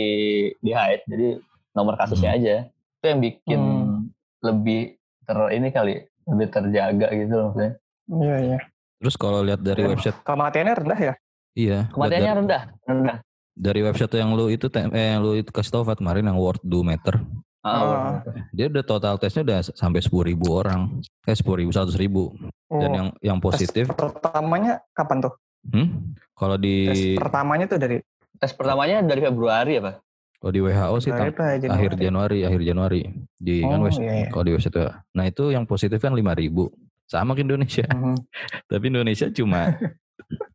[0.61, 1.01] di hide.
[1.09, 1.41] Jadi
[1.73, 2.55] nomor kasusnya aja.
[3.01, 4.13] Itu yang bikin Hmm.
[4.45, 4.93] lebih
[5.25, 7.71] ter ini kali, lebih terjaga gitu loh maksudnya.
[8.07, 8.59] Iya, iya.
[8.97, 9.89] Terus kalau lihat dari Ya.
[9.91, 11.13] website, Kematiannya rendah ya?
[11.53, 11.79] iya.
[11.89, 13.17] Kematiannya dari, rendah, rendah.
[13.53, 16.61] dari website yang lu itu eh, yang lu itu kasih tau Fat kemarin yang World
[16.61, 17.17] Do Matter,
[17.61, 18.23] Ah, Ah.
[18.53, 22.31] dia udah total tesnya udah sampai sepuluh ribu orang, eh sepuluh ribu seratus ribu.
[22.69, 25.33] Dan Oh, yang yang positif, tes pertamanya kapan tuh?
[25.67, 25.87] hmm?
[26.31, 27.97] Kalau Tes di pertamanya tuh dari
[28.37, 29.99] Tes pertamanya dari Februari apa?
[30.37, 33.01] Kalau di WHO sih Januari tam- apa akhir Januari, akhir Januari
[33.35, 34.27] di kan Oh, website, iya, iya.
[34.29, 34.77] kalau di website.
[35.11, 36.69] Nah itu yang positif kan lima ribu,
[37.03, 37.85] sama ke Indonesia.
[37.87, 38.15] Mhm.
[38.69, 39.73] Tapi Indonesia cuma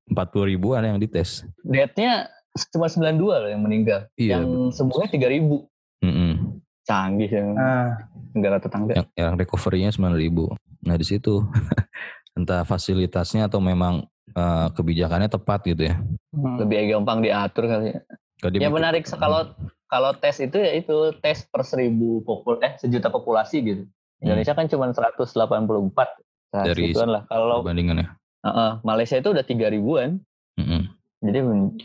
[0.05, 1.43] empat puluh ribuan yang dites.
[1.61, 2.31] Date-nya
[2.69, 4.07] cuma 92 loh yang meninggal.
[4.15, 4.39] Iya.
[4.39, 5.67] Yang sembuhnya 3000.
[6.03, 6.33] Mm-mm.
[6.83, 7.89] Canggih ya Nah,
[8.33, 8.93] negara tetangga.
[8.93, 10.45] Yang yang recovery-nya sembilan ribu.
[10.83, 11.41] Nah di situ
[12.39, 15.97] entah fasilitasnya atau memang eh, kebijakannya tepat gitu ya.
[16.31, 16.59] hmm.
[16.61, 17.91] Lebih gampang diatur kali.
[17.91, 18.01] ya.
[18.43, 19.55] Bikin- menarik kalau
[19.87, 23.83] kalau tes itu ya itu tes per seribu popul eh sejuta populasi gitu.
[24.19, 25.31] Indonesia kan cuma 184.
[26.53, 27.23] Nah, Dari segituan lah.
[27.27, 28.07] Kalau perbandingannya.
[28.43, 30.19] Heeh, Malaysia itu udah 3000 ribuan.
[30.59, 30.83] Mm-mm.
[31.23, 31.39] Jadi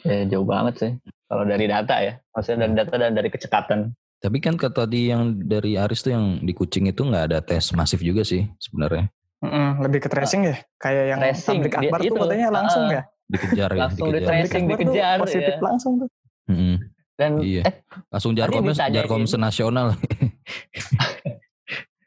[0.06, 0.92] eh, jauh banget sih.
[1.26, 2.18] Kalau dari data ya.
[2.34, 3.80] Maksudnya dari data dan dari kecekatan.
[4.18, 7.70] Tapi kan kata tadi yang dari Aris tuh yang di Kucing itu nggak ada tes
[7.72, 9.10] masif juga sih sebenarnya.
[9.38, 12.84] Mm-mm, lebih ke tracing ya, kayak yang Tracing, tablik dia- akbar tuh itu, katanya langsung
[12.84, 12.90] ah.
[12.90, 13.02] ya.
[13.28, 14.34] Dikejar ya, Langsung dikejar.
[14.34, 15.62] akbar tuh dikejar, positif ya.
[15.62, 16.08] langsung tuh.
[16.48, 16.76] Mm-mm.
[17.14, 17.62] Dan Iya.
[17.64, 17.74] eh
[18.08, 19.94] Langsung jarkom jarkom senasional.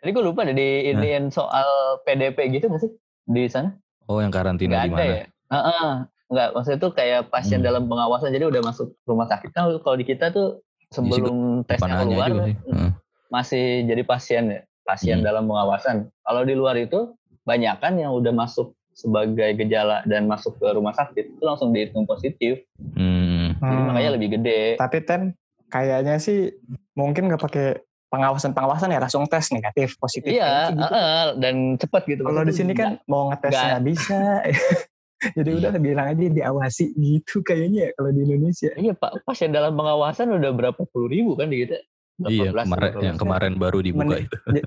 [0.01, 2.91] tadi gue lupa deh di iniin soal PDP gitu nggak sih
[3.27, 3.75] di sana?
[4.07, 5.03] Oh, yang karantina di mana?
[5.05, 5.25] ya?
[5.51, 5.89] Heeh.
[6.31, 7.67] Enggak, maksudnya tuh kayak pasien Hmm.
[7.67, 9.51] dalam pengawasan jadi udah masuk rumah sakit.
[9.51, 12.29] Kan kalau di kita tuh sebelum tesnya Panahnya keluar.
[12.47, 12.91] Heeh.
[13.29, 15.25] masih jadi pasien ya, pasien Hmm.
[15.25, 16.09] dalam pengawasan.
[16.21, 21.31] Kalau di luar itu banyakan yang udah masuk sebagai gejala dan masuk ke rumah sakit
[21.31, 22.59] itu langsung dihitung positif.
[22.95, 23.20] Hmm.
[23.61, 23.87] Jadi Hmm.
[23.87, 24.61] makanya lebih gede.
[24.75, 25.23] Tapi Ten,
[25.69, 26.51] kayaknya sih
[26.93, 27.69] mungkin nggak pakai
[28.11, 30.33] pengawasan-pengawasan ya langsung tes negatif positif.
[30.33, 30.83] Iya, gitu.
[30.83, 32.23] heeh, dan cepat gitu.
[32.25, 34.21] Kalau di sini kan mau ngetes nggak- bisa.
[35.37, 35.69] Jadi Iya.
[35.69, 38.73] udah bilang aja diawasi gitu kayaknya ya kalau di Indonesia.
[38.73, 41.77] Iya pak, pasien dalam pengawasan udah berapa puluh ribu kan di kita?
[42.21, 43.05] Iya, 18, kemarin 18.
[43.05, 44.37] yang kemarin baru dibuka Men- itu.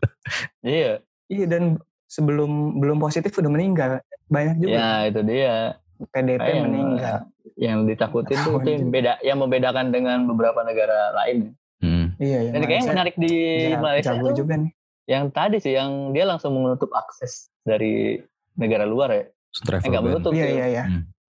[0.63, 0.91] Iya,
[1.25, 1.63] Iya dan
[2.06, 3.91] sebelum belum positif udah meninggal
[4.27, 5.58] banyak juga ya itu dia.
[6.05, 7.17] PDP Kayak yang- meninggal.
[7.53, 11.53] Yang ditakutin tuh itu yang beda, yang membedakan dengan beberapa negara lain.
[11.79, 12.15] Hmm.
[12.15, 12.51] Iya, iya.
[12.51, 13.33] Dan kayaknya menarik di
[13.67, 14.71] Ja- Malaysia jago tuh juga nih.
[15.03, 18.15] yang tadi sih, yang dia langsung menutup akses dari
[18.53, 19.23] negara luar ya.
[19.59, 20.09] Travel Eh, nggak ban.
[20.09, 20.83] menutup Iya, iya, iya.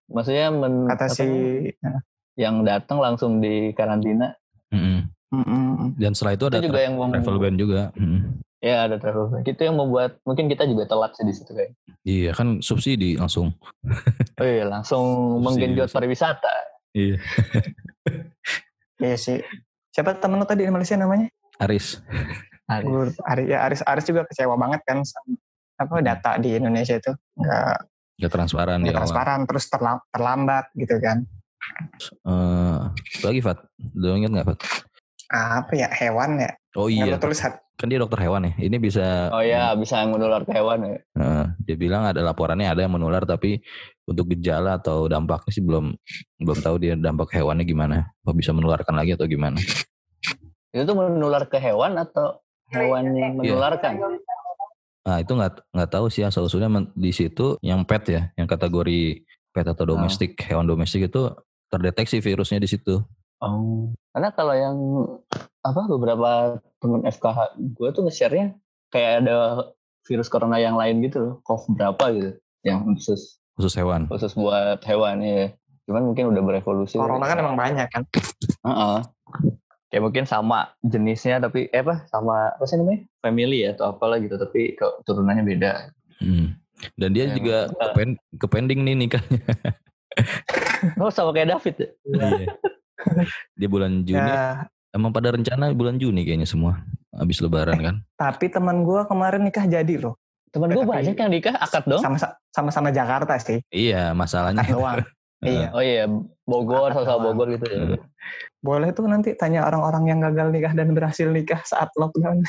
[0.07, 2.01] Maksudnya men, Kata si namanya,
[2.35, 4.33] yang datang langsung di karantina.
[4.71, 5.11] Mm-mm.
[5.35, 5.93] Mm-mm.
[5.95, 7.83] Dan setelah itu ada itu juga tra- yang travel ban juga.
[7.95, 8.21] Mm.
[8.65, 9.45] Ya ada travel ban.
[9.45, 11.77] Itu yang membuat mungkin kita juga telat sih di situ kayak.
[12.01, 13.53] Iya kan subsidi langsung.
[14.35, 15.05] Oh iya, langsung
[15.39, 15.95] menggenjot sih.
[15.95, 16.55] pariwisata.
[16.91, 17.21] Iya.
[18.97, 19.39] Iya sih.
[19.91, 21.27] Siapa temen lu tadi di Malaysia namanya?
[21.59, 21.99] Aris.
[22.65, 23.15] Aris.
[23.21, 25.37] Aris, ya Aris, Aris juga kecewa banget kan sama
[25.75, 27.77] apa data di Indonesia itu nggak
[28.17, 29.03] Gak transparan di nggak awal.
[29.05, 31.27] transparan terus terlam- terlambat gitu kan.
[32.25, 33.59] Eh, apa lagi Fat?
[33.93, 34.59] Lo inget gak Fat?
[35.29, 36.55] Apa ya hewan ya?
[36.75, 37.39] Oh iya, tulis
[37.75, 38.53] kan dia dokter hewan ya.
[38.59, 40.95] Ini bisa Oh iya, bisa menular ke hewan ya.
[41.19, 43.63] Eh, dia bilang ada laporannya ada yang menular tapi
[44.07, 45.95] untuk gejala atau dampaknya sih belum
[46.43, 48.11] belum tahu dia dampak hewannya gimana.
[48.27, 49.59] Apa bisa menularkan lagi atau gimana?
[50.75, 52.43] Itu tuh menular ke hewan atau
[52.75, 53.55] hewan yang Iya.
[53.55, 53.93] menularkan?
[55.05, 59.23] Nah itu nggak nggak tahu sih asal usulnya di situ yang pet ya, yang kategori
[59.55, 61.31] pet atau domestik hewan domestik itu
[61.71, 62.99] terdeteksi virusnya di situ.
[63.45, 63.93] Oh.
[64.15, 64.77] Karena kalau yang
[65.65, 68.55] apa beberapa temen FKH gue tuh nge-share-nya
[68.93, 69.69] kayak ada
[70.05, 72.31] virus corona yang lain gitu loh, COV berapa gitu,
[72.63, 74.05] yang khusus khusus hewan.
[74.13, 75.51] khusus buat hewan ya.
[75.89, 76.97] Cuman mungkin udah berevolusi.
[77.01, 78.03] corona kan emang banyak kan.
[78.65, 78.99] Heeh.
[79.89, 84.19] Kayak mungkin sama jenisnya tapi eh apa sama apa sih namanya family ya atau apalah
[84.19, 85.73] gitu tapi kok turunannya beda.
[86.21, 86.59] Hmm.
[86.99, 89.41] Dan dia Yang- juga kepen, kepending nih nikahnya.
[91.01, 91.89] Oh sama kayak David ya?
[92.07, 92.47] Iya.
[93.59, 94.21] Dia bulan Juni.
[94.21, 96.83] Ya, Emang pada rencana bulan Juni kayaknya semua.
[97.15, 97.97] Habis lebaran kan.
[98.19, 100.19] tapi teman gua kemarin nikah jadi loh.
[100.55, 101.99] Temen gue banyak yang nikah akad dong.
[101.99, 102.15] Sama
[102.55, 103.59] sama-sama Jakarta sih.
[103.75, 104.63] Iya masalahnya.
[104.63, 104.99] Akad doang.
[105.43, 105.67] iya.
[105.75, 106.07] Oh iya
[106.47, 107.35] Bogor Akad sama doang.
[107.35, 107.99] Bogor gitu ya.
[108.63, 112.47] Boleh tuh nanti tanya orang-orang yang gagal nikah dan berhasil nikah saat lockdown.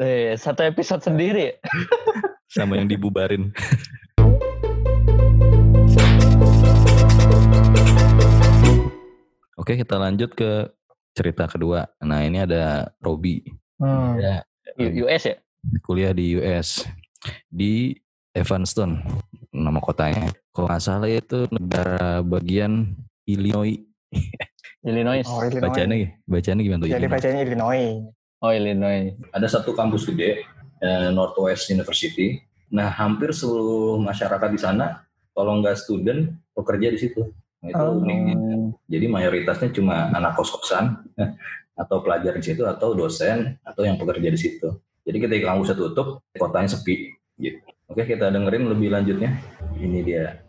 [0.00, 1.60] Eh, satu episode sendiri.
[2.56, 3.52] sama yang dibubarin.
[9.58, 10.70] Oke kita lanjut ke
[11.18, 11.90] cerita kedua.
[12.06, 13.42] Nah ini ada Robi
[13.78, 14.18] Hmm.
[14.18, 14.42] ya,
[15.06, 15.36] US ya?
[15.86, 16.82] kuliah di US
[17.46, 17.94] di
[18.34, 19.02] Evanston
[19.54, 20.30] nama kotanya.
[20.54, 22.94] Kalau nggak salah itu negara bagian
[23.26, 23.82] Illinois.
[24.88, 25.26] Illinois.
[25.26, 25.70] Oh, Illinois.
[25.74, 26.88] Bacanya bacanya gimana tuh?
[26.90, 27.14] Jadi Illinois?
[27.18, 27.86] bacanya Illinois.
[28.38, 29.04] Oh Illinois.
[29.34, 30.46] ada satu kampus gede
[30.82, 32.38] eh, Northwest University.
[32.70, 35.02] Nah, hampir seluruh masyarakat di sana
[35.34, 37.26] kalau nggak student pekerja di situ.
[37.58, 37.98] Nah, itu Oh.
[37.98, 38.34] uniknya.
[38.86, 41.02] Jadi mayoritasnya cuma anak kos-kosan
[41.82, 44.68] atau pelajar di situ atau dosen atau yang pekerja di situ.
[45.02, 47.10] Jadi ketika kampusnya tutup, kotanya sepi.
[47.38, 47.58] Gitu.
[47.88, 49.40] Oke, kita dengerin lebih lanjutnya.
[49.74, 50.44] Ini dia.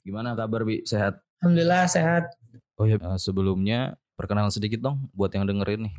[0.00, 0.82] Gimana kabar Bi?
[0.88, 1.20] Sehat?
[1.44, 2.24] Alhamdulillah sehat.
[2.80, 5.94] Oh ya, sebelumnya perkenalan sedikit dong buat yang dengerin nih.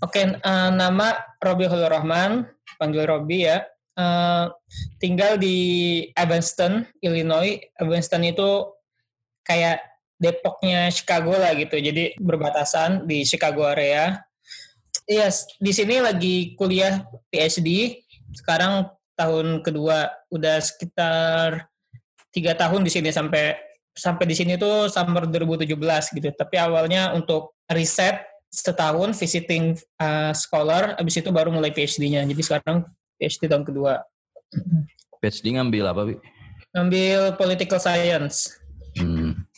[0.00, 2.48] Oke, eh, nama Robi Hulur Rahman,
[2.80, 3.60] panggil Robi ya.
[3.96, 4.44] Eh,
[5.00, 5.56] tinggal di
[6.16, 7.60] Evanston, Illinois.
[7.76, 8.72] Evanston itu
[9.44, 9.84] kayak
[10.16, 11.76] Depoknya Chicago lah gitu.
[11.76, 14.24] Jadi berbatasan di Chicago area.
[15.04, 18.00] Iya, s- di sini lagi kuliah PhD.
[18.32, 21.68] Sekarang tahun kedua, udah sekitar
[22.32, 23.56] tiga tahun di sini sampai
[23.96, 25.72] sampai di sini tuh summer 2017
[26.20, 26.28] gitu.
[26.36, 28.20] Tapi awalnya untuk riset
[28.52, 32.22] setahun visiting uh, scholar, abis itu baru mulai PhD-nya.
[32.28, 32.84] Jadi sekarang
[33.16, 34.04] PhD tahun kedua.
[35.18, 36.14] PhD ngambil apa Bi?
[36.76, 38.52] Ambil political science.
[38.96, 39.48] Hmm.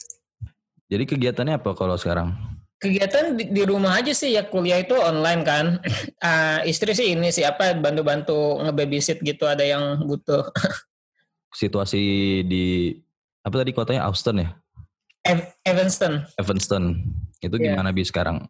[0.89, 2.33] Jadi kegiatannya apa kalau sekarang?
[2.79, 5.67] Kegiatan di, di rumah aja sih ya kuliah itu online kan.
[6.23, 10.47] Uh, istri sih ini siapa bantu-bantu ngebabysit gitu ada yang butuh.
[11.61, 12.03] Situasi
[12.47, 12.95] di
[13.43, 14.49] apa tadi kotanya Austin ya?
[15.25, 16.25] Ev- Evanston.
[16.37, 16.85] Evanston.
[17.39, 17.75] Itu Iya.
[17.77, 18.47] gimana bi sekarang?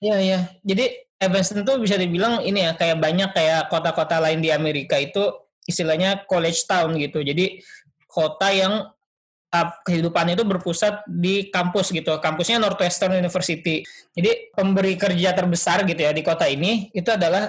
[0.00, 0.38] Iya iya.
[0.60, 0.84] Jadi
[1.16, 5.32] Evanston tuh bisa dibilang ini ya kayak banyak kayak kota-kota lain di Amerika itu
[5.64, 7.24] istilahnya college town gitu.
[7.24, 7.60] Jadi
[8.06, 8.92] kota yang
[9.86, 12.12] kehidupannya itu berpusat di kampus gitu.
[12.20, 13.80] Kampusnya Northwestern University.
[14.12, 17.48] Jadi pemberi kerja terbesar gitu ya di kota ini itu adalah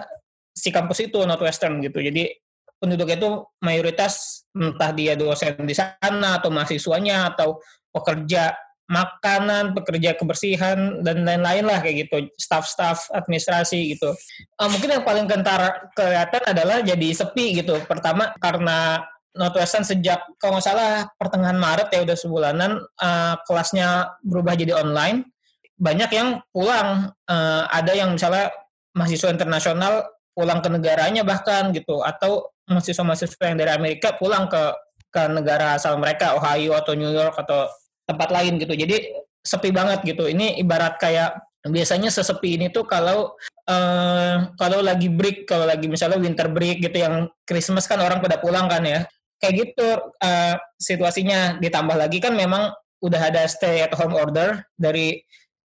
[0.56, 2.00] si kampus itu Northwestern gitu.
[2.00, 2.32] Jadi
[2.78, 7.58] penduduk itu mayoritas entah dia dosen di sana atau mahasiswanya atau
[7.90, 8.54] pekerja
[8.88, 14.16] makanan, pekerja kebersihan dan lain-lain lah kayak gitu, staff-staff administrasi gitu.
[14.56, 17.84] Uh, mungkin yang paling kentar kelihatan adalah jadi sepi gitu.
[17.84, 19.04] Pertama karena
[19.36, 25.36] Northwestern sejak kalau nggak salah pertengahan Maret ya udah sebulanan uh, kelasnya berubah jadi online.
[25.78, 28.50] Banyak yang pulang, uh, ada yang misalnya
[28.96, 34.76] mahasiswa internasional pulang ke negaranya bahkan gitu, atau mahasiswa-mahasiswa yang dari Amerika pulang ke
[35.08, 37.72] ke negara asal mereka, Ohio atau New York atau
[38.04, 38.76] tempat lain gitu.
[38.76, 40.28] Jadi sepi banget gitu.
[40.28, 43.36] Ini ibarat kayak biasanya sesepi ini tuh kalau
[43.68, 48.40] eh, kalau lagi break, kalau lagi misalnya winter break gitu yang Christmas kan orang pada
[48.40, 49.08] pulang kan ya.
[49.40, 49.88] Kayak gitu
[50.22, 55.22] eh, situasinya ditambah lagi kan memang udah ada stay at home order dari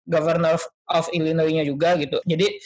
[0.04, 0.58] Governor
[0.90, 2.18] of Illinois-nya juga gitu.
[2.26, 2.58] Jadi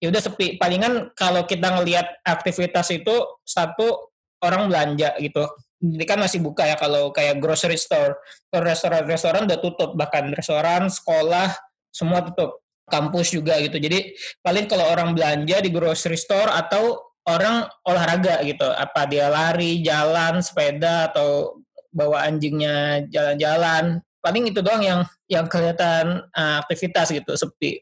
[0.00, 0.56] ya udah sepi.
[0.56, 4.10] Palingan kalau kita ngelihat aktivitas itu satu
[4.40, 5.44] orang belanja gitu.
[5.80, 8.16] Jadi kan masih buka ya kalau kayak grocery store.
[8.48, 11.56] Kalau restoran-restoran udah tutup, bahkan restoran, sekolah,
[11.92, 12.60] semua tutup.
[12.90, 13.78] Kampus juga gitu.
[13.78, 18.66] Jadi paling kalau orang belanja di grocery store atau orang olahraga gitu.
[18.66, 21.60] Apa dia lari, jalan, sepeda, atau
[21.94, 24.02] bawa anjingnya jalan-jalan.
[24.20, 25.00] Paling itu doang yang
[25.32, 27.80] yang kelihatan uh, aktivitas gitu, sepi.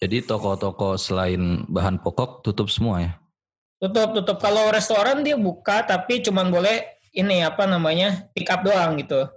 [0.00, 3.12] Jadi toko-toko selain bahan pokok tutup semua ya?
[3.76, 4.40] Tutup, tutup.
[4.40, 9.28] Kalau restoran dia buka, tapi cuman boleh ini apa namanya pick up doang gitu.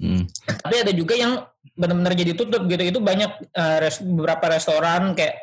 [0.00, 0.24] Hmm.
[0.46, 1.42] Tapi ada juga yang
[1.74, 2.82] benar-benar jadi tutup gitu.
[2.82, 5.34] Itu banyak uh, res, beberapa restoran kayak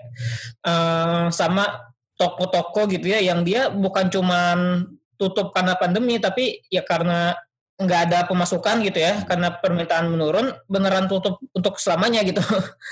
[0.64, 4.90] uh, sama toko-toko gitu ya yang dia bukan cuman
[5.22, 7.38] tutup karena pandemi tapi ya karena
[7.78, 12.42] nggak ada pemasukan gitu ya karena permintaan menurun beneran tutup untuk selamanya gitu.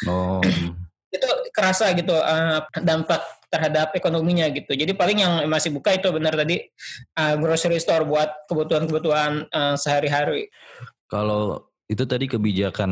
[0.05, 0.43] Oh.
[1.15, 3.23] itu kerasa gitu uh, dampak
[3.55, 4.75] terhadap ekonominya gitu.
[4.75, 6.59] Jadi paling yang masih buka itu benar tadi
[7.15, 10.51] uh, grocery store buat kebutuhan-kebutuhan uh, sehari-hari.
[11.07, 12.91] Kalau itu tadi kebijakan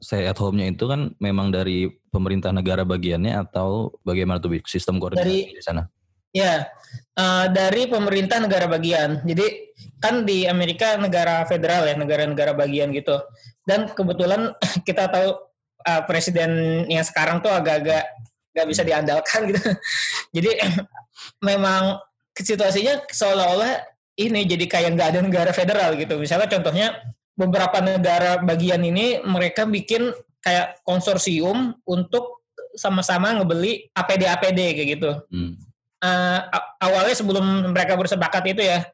[0.00, 5.28] stay at home-nya itu kan memang dari pemerintah negara bagiannya atau bagaimana tuh sistem koordinasi
[5.28, 5.84] Dari- di sana?
[6.32, 6.64] Ya,
[7.12, 9.20] uh, dari pemerintah negara bagian.
[9.20, 13.20] Jadi kan di Amerika negara federal ya, negara-negara bagian gitu.
[13.68, 14.56] Dan kebetulan
[14.88, 15.51] kita tahu
[15.82, 18.06] uh, presiden yang sekarang tuh agak-agak
[18.52, 19.60] nggak bisa diandalkan gitu.
[20.36, 20.50] Jadi
[21.48, 21.98] memang
[22.32, 26.20] situasinya seolah-olah ini jadi kayak nggak ada negara federal gitu.
[26.20, 27.00] Misalnya contohnya
[27.32, 30.12] beberapa negara bagian ini mereka bikin
[30.44, 32.44] kayak konsorsium untuk
[32.76, 35.56] sama-sama ngebeli APD-APD kayak gitu Hmm.
[36.00, 36.40] uh,
[36.80, 38.84] awalnya sebelum mereka bersepakat itu ya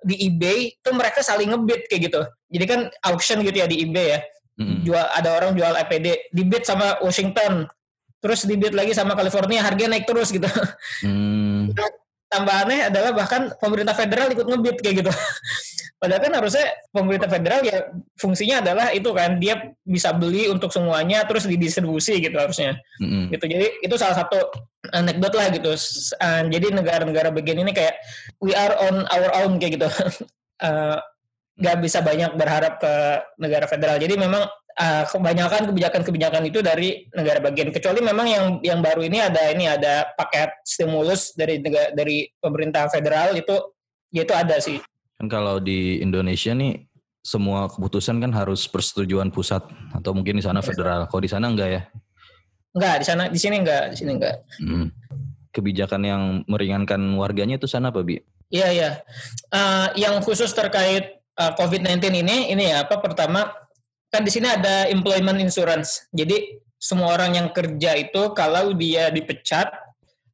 [0.00, 2.22] di eBay itu mereka saling ngebid kayak gitu.
[2.48, 4.20] Jadi kan auction gitu ya di eBay ya.
[4.58, 4.82] Mm-mm.
[4.82, 7.70] Jual ada orang jual APD, dibid sama Washington.
[8.18, 10.46] Terus dibid lagi sama California, harganya naik terus gitu.
[11.06, 11.70] Hmm.
[12.28, 15.12] Tambahannya adalah bahkan pemerintah federal ikut ngebid kayak gitu.
[16.00, 21.26] Padahal kan harusnya pemerintah federal ya fungsinya adalah itu kan dia bisa beli untuk semuanya
[21.26, 23.34] terus didistribusi gitu harusnya Mm-mm.
[23.34, 24.38] gitu jadi itu salah satu
[24.94, 27.98] anekdot lah gitu uh, jadi negara-negara bagian ini kayak
[28.38, 29.90] we are on our own kayak gitu
[30.58, 31.02] Uh,
[31.58, 32.94] nggak bisa banyak berharap ke
[33.42, 34.46] negara federal jadi memang
[34.78, 39.66] uh, kebanyakan kebijakan-kebijakan itu dari negara bagian kecuali memang yang yang baru ini ada ini
[39.66, 43.54] ada paket stimulus dari negara, dari pemerintah federal itu
[44.14, 44.78] ya itu ada sih
[45.18, 46.86] Kan kalau di Indonesia nih
[47.26, 51.10] semua keputusan kan harus persetujuan pusat atau mungkin di sana federal.
[51.10, 51.82] Kalau di sana enggak ya?
[52.68, 54.94] enggak di sana di sini enggak di sini enggak Hmm.
[55.50, 58.22] Kebijakan yang meringankan warganya itu sana apa bi?
[58.54, 58.90] Iya iya.
[59.50, 63.48] Eh, yang khusus terkait eh, COVID-19 ini, ini ya apa pertama
[64.08, 66.08] kan di sini ada employment insurance.
[66.12, 69.68] Jadi semua orang yang kerja itu kalau dia dipecat,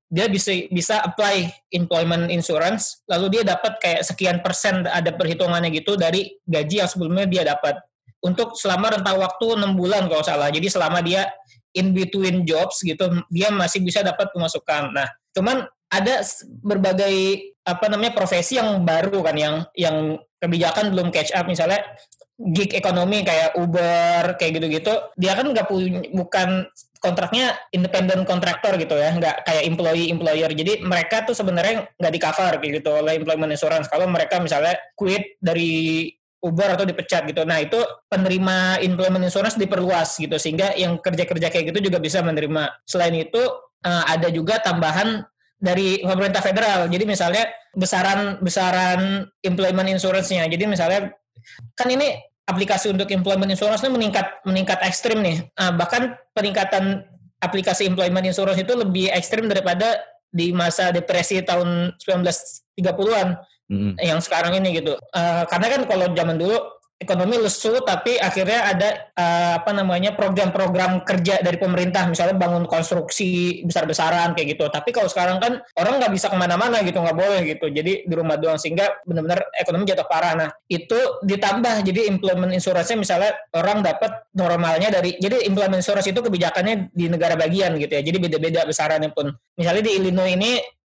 [0.09, 5.99] dia bisa bisa apply employment insurance, lalu dia dapat kayak sekian persen ada perhitungannya gitu
[5.99, 7.83] dari gaji yang sebelumnya dia dapat
[8.23, 10.49] untuk selama rentang waktu enam bulan kalau salah.
[10.49, 11.29] Jadi selama dia
[11.75, 14.95] in between jobs gitu, dia masih bisa dapat pemasukan.
[14.95, 16.23] Nah, cuman ada
[16.63, 19.97] berbagai apa namanya profesi yang baru kan yang yang
[20.45, 21.49] kebijakan belum catch up.
[21.49, 21.81] Misalnya
[22.35, 26.67] gig ekonomi kayak Uber kayak gitu-gitu dia kan nggak punya bukan
[26.99, 32.21] kontraknya independent kontraktor gitu ya nggak kayak employee employer jadi mereka tuh sebenarnya nggak di
[32.21, 33.87] cover kayak gitu oleh employment insurance.
[33.87, 36.09] Kalau mereka misalnya quit dari
[36.45, 37.41] Uber atau dipecat gitu.
[37.49, 42.85] Nah itu penerima employment insurance diperluas gitu sehingga yang kerja-kerja kayak gitu juga bisa menerima.
[42.85, 43.41] Selain itu
[43.85, 45.25] uh, ada juga tambahan
[45.65, 51.17] dari pemerintah federal jadi misalnya besaran besaran employment insurance-nya jadi misalnya
[51.73, 52.13] kan ini
[52.45, 55.49] aplikasi untuk employment insurance ini meningkat meningkat ekstrim nih.
[55.57, 57.05] Uh, bahkan peningkatan
[57.41, 63.29] aplikasi employment insurance itu lebih ekstrim daripada di masa depresi tahun 1930-an
[63.71, 63.93] hmm.
[64.01, 64.97] yang sekarang ini gitu.
[65.13, 66.57] Uh, karena kan kalau zaman dulu
[66.95, 72.07] ekonomi lesu tapi akhirnya ada uh, apa namanya program-program kerja dari pemerintah.
[72.09, 74.65] Misalnya bangun konstruksi besar-besaran kayak gitu.
[74.71, 77.67] Tapi kalau sekarang kan orang nggak bisa ke mana-mana gitu nggak boleh gitu.
[77.69, 80.35] Jadi di rumah doang sehingga benar-benar ekonomi jatuh parah.
[80.39, 81.85] Nah itu ditambah.
[81.85, 87.35] Jadi implement insurance misalnya orang dapat normalnya dari jadi implement insurance itu kebijakannya di negara
[87.35, 88.03] bagian gitu ya.
[88.03, 89.35] Jadi beda-beda besarannya pun.
[89.59, 90.53] Misalnya di Illinois ini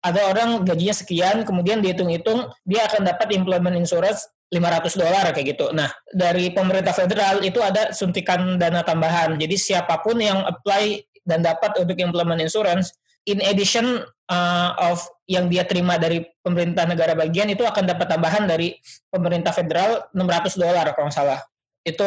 [0.07, 5.74] ada orang gajinya sekian, kemudian dihitung-hitung dia akan dapat implement insurance 500 dolar kayak gitu.
[5.74, 9.34] Nah, dari pemerintah federal itu ada suntikan dana tambahan.
[9.34, 12.94] Jadi siapa pun yang apply dan dapat untuk implement insurance,
[13.26, 18.47] in addition uh, of yang dia terima dari pemerintah negara bagian itu akan dapat tambahan
[18.47, 18.78] dari
[19.11, 21.40] pemerintah federal 600 dolar kalau nggak salah.
[21.82, 22.07] Itu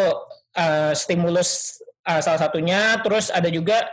[0.56, 3.04] uh, stimulus uh, salah satunya.
[3.04, 3.84] Terus ada juga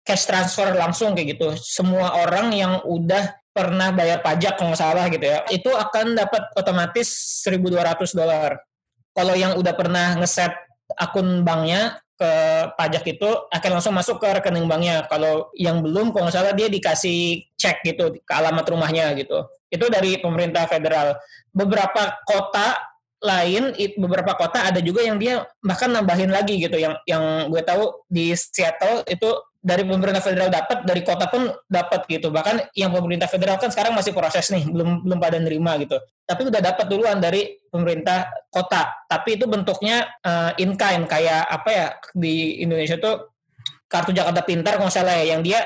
[0.00, 1.52] cash transfer langsung kayak gitu.
[1.60, 6.42] Semua orang yang udah pernah bayar pajak kalau nggak salah gitu ya, itu akan dapat
[6.54, 7.08] otomatis
[7.46, 8.62] 1.200 dolar.
[9.10, 10.54] Kalau yang udah pernah ngeset
[10.94, 12.32] akun banknya ke
[12.76, 15.08] pajak itu akan langsung masuk ke rekening banknya.
[15.08, 19.48] Kalau yang belum, kalau nggak salah dia dikasih cek gitu ke alamat rumahnya gitu.
[19.72, 21.16] Itu dari pemerintah federal.
[21.48, 22.76] Beberapa kota
[23.24, 26.76] lain, beberapa kota ada juga yang dia bahkan nambahin lagi gitu.
[26.76, 29.30] Yang yang gue tahu di Seattle itu
[29.60, 32.32] dari pemerintah federal dapat, dari kota pun dapat gitu.
[32.32, 36.00] Bahkan yang pemerintah federal kan sekarang masih proses nih, belum belum pada nerima gitu.
[36.24, 38.88] Tapi udah dapat duluan dari pemerintah kota.
[39.04, 41.86] Tapi itu bentuknya uh, in kind kayak apa ya
[42.16, 43.36] di Indonesia tuh
[43.84, 45.60] kartu Jakarta Pintar kalau salah ya, yang dia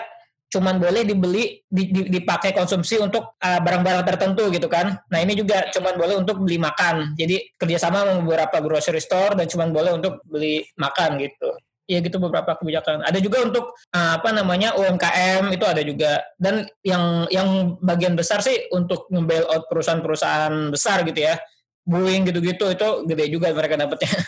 [0.51, 1.66] cuman boleh dibeli
[2.14, 4.95] dipakai konsumsi untuk eh, barang-barang tertentu gitu kan.
[5.11, 7.18] Nah ini juga cuman boleh untuk beli makan.
[7.18, 11.51] Jadi kerjasama beberapa grocery store dan cuman boleh untuk beli makan gitu
[11.85, 13.05] ya gitu beberapa kebijakan.
[13.05, 18.41] Ada juga untuk uh, apa namanya UMKM itu ada juga dan yang yang bagian besar
[18.41, 21.37] sih untuk nge out perusahaan-perusahaan besar gitu ya.
[21.85, 24.12] Boeing gitu-gitu itu gede juga mereka dapatnya.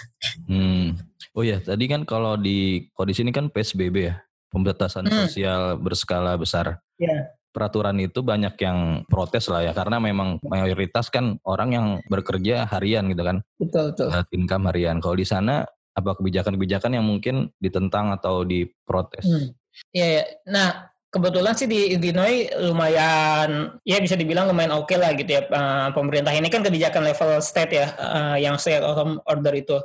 [0.47, 0.95] Hmm.
[1.35, 4.15] Oh ya, tadi kan kalau di kalau di sini kan PSBB ya,
[4.55, 5.27] pembatasan hmm.
[5.27, 6.79] sosial berskala besar.
[7.03, 7.35] Iya.
[7.51, 13.11] Peraturan itu banyak yang protes lah ya karena memang mayoritas kan orang yang bekerja harian
[13.11, 13.43] gitu kan.
[13.59, 14.09] Betul, betul.
[14.39, 15.03] Income harian.
[15.03, 15.67] Kalau di sana
[15.97, 19.25] apa kebijakan-kebijakan yang mungkin ditentang atau diprotes?
[19.25, 19.57] Hmm.
[19.97, 25.31] Ya, nah kebetulan sih di Illinois lumayan ya bisa dibilang lumayan oke okay lah gitu
[25.33, 29.81] ya uh, pemerintah ini kan kebijakan level state ya uh, yang state autumn order itu.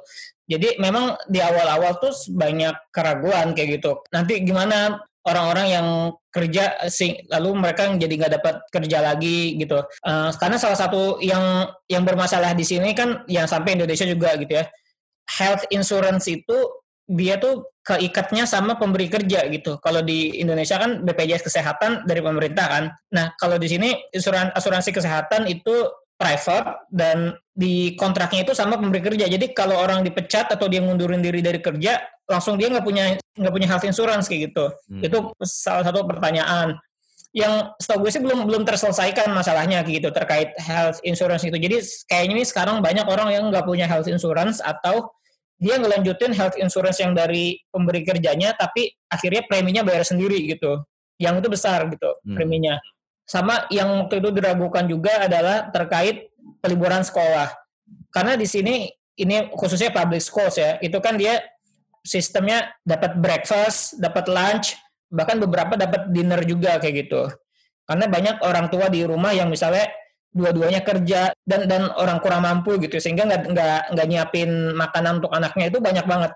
[0.52, 4.04] Jadi memang di awal-awal tuh banyak keraguan kayak gitu.
[4.12, 5.88] Nanti gimana orang-orang yang
[6.28, 9.80] kerja sing lalu mereka jadi nggak dapat kerja lagi gitu.
[10.04, 14.52] Uh, karena salah satu yang yang bermasalah di sini kan yang sampai Indonesia juga gitu
[14.60, 14.68] ya
[15.40, 19.82] health insurance itu dia tuh keikatnya sama pemberi kerja gitu.
[19.84, 22.84] Kalau di Indonesia kan BPJS kesehatan dari pemerintah kan.
[23.12, 29.02] Nah, kalau di sini asuransi, asuransi kesehatan itu private dan di kontraknya itu sama pemberi
[29.02, 29.26] kerja.
[29.26, 33.54] Jadi kalau orang dipecat atau dia ngundurin diri dari kerja, langsung dia nggak punya nggak
[33.54, 34.70] punya health insurance kayak gitu.
[34.88, 35.02] Hmm.
[35.02, 36.78] Itu salah satu pertanyaan
[37.32, 41.58] yang setahu gue sih belum belum terselesaikan masalahnya gitu terkait health insurance itu.
[41.58, 45.10] Jadi kayaknya ini sekarang banyak orang yang nggak punya health insurance atau
[45.62, 50.82] dia ngelanjutin health insurance yang dari pemberi kerjanya tapi akhirnya preminya bayar sendiri gitu.
[51.22, 52.34] Yang itu besar gitu hmm.
[52.34, 52.82] preminya.
[53.30, 56.34] Sama yang waktu itu diragukan juga adalah terkait
[56.66, 57.54] peliburan sekolah.
[58.10, 58.90] Karena di sini
[59.22, 61.38] ini khususnya public schools ya itu kan dia
[62.02, 64.74] sistemnya dapat breakfast dapat lunch
[65.14, 67.30] bahkan beberapa dapat dinner juga kayak gitu.
[67.86, 69.94] Karena banyak orang tua di rumah yang misalnya
[70.32, 75.32] dua-duanya kerja dan dan orang kurang mampu gitu sehingga nggak nggak nggak nyiapin makanan untuk
[75.36, 76.32] anaknya itu banyak banget.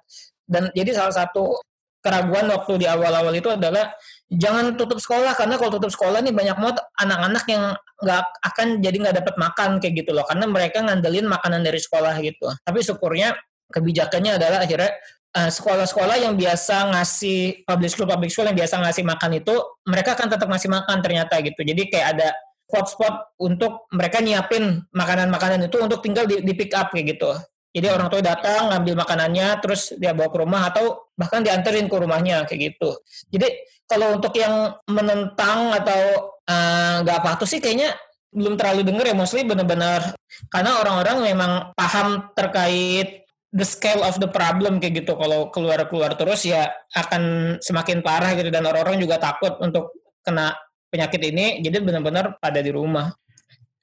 [0.45, 1.57] Dan jadi salah satu
[2.05, 3.89] keraguan waktu di awal-awal itu adalah
[4.29, 7.63] jangan tutup sekolah karena kalau tutup sekolah nih banyak banget anak-anak yang
[8.05, 10.27] nggak akan jadi nggak dapat makan kayak gitu loh.
[10.27, 12.51] Karena mereka ngandelin makanan dari sekolah gitu.
[12.61, 13.33] Tapi syukurnya
[13.73, 14.91] kebijakannya adalah akhirnya
[15.33, 19.55] eh, sekolah-sekolah yang biasa ngasih public school public school yang biasa ngasih makan itu
[19.87, 21.63] mereka akan tetap ngasih makan ternyata gitu.
[21.63, 22.29] Jadi kayak ada
[22.65, 27.31] spot-spot untuk mereka nyiapin makanan-makanan itu untuk tinggal di, di pick up kayak gitu.
[27.75, 31.95] Jadi orang tua datang ngambil makanannya, terus dia bawa ke rumah atau bahkan dianterin ke
[31.99, 32.95] rumahnya kayak gitu.
[33.27, 33.51] Jadi
[33.83, 36.01] kalau untuk yang menentang atau
[36.47, 37.91] eh, nggak uh, patuh sih kayaknya
[38.31, 40.15] belum terlalu denger ya, mostly benar-benar
[40.47, 45.11] karena orang-orang memang paham terkait the scale of the problem kayak gitu.
[45.19, 50.55] Kalau keluar-keluar terus ya akan semakin parah gitu dan orang-orang juga takut untuk kena
[50.95, 53.11] penyakit ini, jadi benar-benar pada di rumah.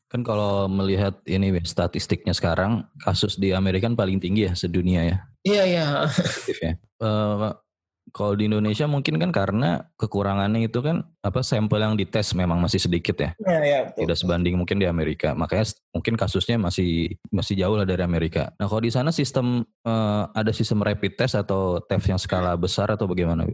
[0.08, 5.18] Kan kalau melihat ini statistiknya sekarang kasus di Amerika kan paling tinggi ya sedunia ya.
[5.44, 5.86] Iya iya.
[6.64, 6.72] ya.
[7.00, 7.52] Uh,
[8.12, 12.76] kalau di Indonesia mungkin kan karena kekurangannya itu kan apa sampel yang dites memang masih
[12.76, 13.32] sedikit ya.
[13.40, 13.78] Iya iya.
[13.88, 15.32] Tidak sebanding mungkin di Amerika.
[15.32, 18.52] Makanya mungkin kasusnya masih masih jauh lah dari Amerika.
[18.60, 22.92] Nah kalau di sana sistem uh, ada sistem rapid test atau tes yang skala besar
[22.92, 23.48] atau bagaimana?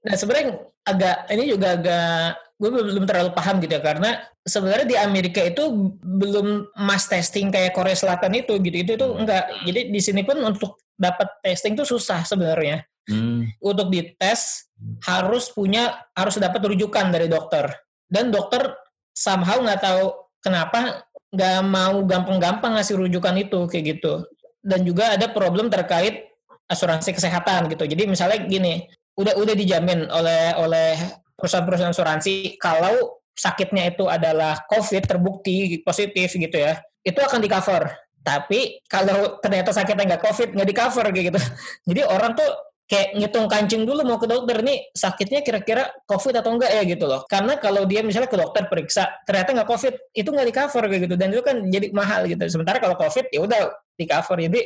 [0.00, 0.46] Nah sebenarnya
[0.86, 5.96] agak ini juga agak gue belum terlalu paham gitu ya karena sebenarnya di Amerika itu
[6.00, 9.48] belum mass testing kayak Korea Selatan itu gitu itu itu enggak.
[9.64, 12.84] Jadi di sini pun untuk dapat testing itu susah sebenarnya.
[13.10, 13.42] Hmm.
[13.58, 14.70] untuk dites
[15.02, 17.66] harus punya harus dapat rujukan dari dokter.
[18.06, 18.70] Dan dokter
[19.10, 24.22] somehow nggak tahu kenapa nggak mau gampang-gampang ngasih rujukan itu kayak gitu.
[24.62, 26.28] Dan juga ada problem terkait
[26.70, 27.82] asuransi kesehatan gitu.
[27.88, 28.86] Jadi misalnya gini
[29.20, 30.96] udah udah dijamin oleh oleh
[31.36, 37.88] perusahaan-perusahaan asuransi kalau sakitnya itu adalah COVID terbukti positif gitu ya, itu akan di cover.
[38.20, 41.40] Tapi kalau ternyata sakitnya nggak COVID, nggak di cover gitu.
[41.88, 42.50] Jadi orang tuh
[42.84, 47.08] kayak ngitung kancing dulu mau ke dokter nih sakitnya kira-kira COVID atau enggak ya gitu
[47.08, 47.24] loh.
[47.24, 51.14] Karena kalau dia misalnya ke dokter periksa ternyata nggak COVID, itu nggak di cover gitu
[51.16, 52.44] dan itu kan jadi mahal gitu.
[52.50, 53.60] Sementara kalau COVID ya udah
[53.96, 54.36] di cover.
[54.36, 54.60] Jadi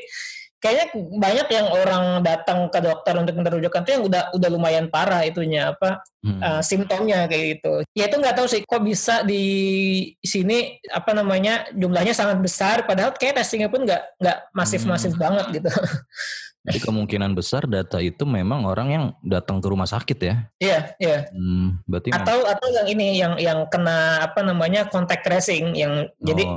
[0.64, 4.88] kayaknya banyak yang orang datang ke dokter untuk minta rujukan tuh yang udah udah lumayan
[4.88, 6.40] parah itunya apa hmm.
[6.40, 7.84] uh, simptomnya kayak gitu.
[7.92, 9.44] Ya itu nggak tahu sih kok bisa di
[10.24, 15.20] sini apa namanya jumlahnya sangat besar padahal kayak testingnya pun nggak nggak masif-masif hmm.
[15.20, 15.70] banget gitu.
[16.64, 20.34] Jadi kemungkinan besar data itu memang orang yang datang ke rumah sakit ya?
[20.56, 21.18] Iya, iya.
[21.28, 26.24] Hmm, berarti atau atau yang ini yang yang kena apa namanya contact tracing yang oh.
[26.24, 26.48] jadi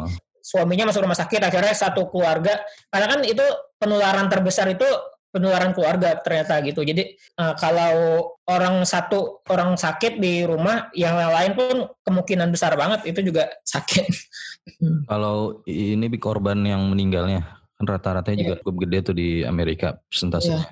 [0.47, 2.55] suaminya masuk rumah sakit akhirnya satu keluarga
[2.87, 3.43] karena kan itu
[3.75, 4.87] penularan terbesar itu
[5.27, 7.03] penularan keluarga ternyata gitu jadi
[7.35, 11.75] uh, kalau orang satu orang sakit di rumah yang lain pun
[12.07, 14.07] kemungkinan besar banget itu juga sakit
[15.11, 17.43] kalau ini korban yang meninggalnya
[17.77, 18.43] kan rata-ratanya yeah.
[18.47, 20.71] juga cukup gede tuh di Amerika persentasenya yeah.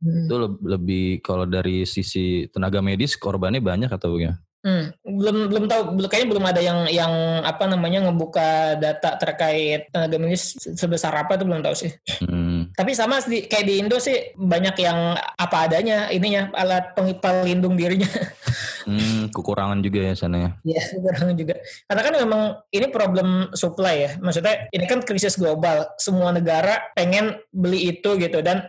[0.00, 0.24] hmm.
[0.26, 5.82] itu lebih kalau dari sisi tenaga medis korbannya banyak atau bagaimana Hmm, belum belum tahu
[6.06, 11.42] kayaknya belum ada yang yang apa namanya ngebuka data terkait tenaga medis sebesar apa itu
[11.42, 11.90] belum tahu sih.
[12.22, 12.51] Hmm.
[12.70, 18.08] Tapi sama di, kayak di Indo sih banyak yang apa adanya ininya alat pelindung dirinya.
[18.82, 20.50] Hmm, kekurangan juga ya sana ya.
[20.66, 21.54] Iya, kekurangan juga.
[21.86, 22.42] Karena kan memang
[22.74, 24.10] ini problem supply ya.
[24.18, 25.86] Maksudnya ini kan krisis global.
[25.98, 28.66] Semua negara pengen beli itu gitu dan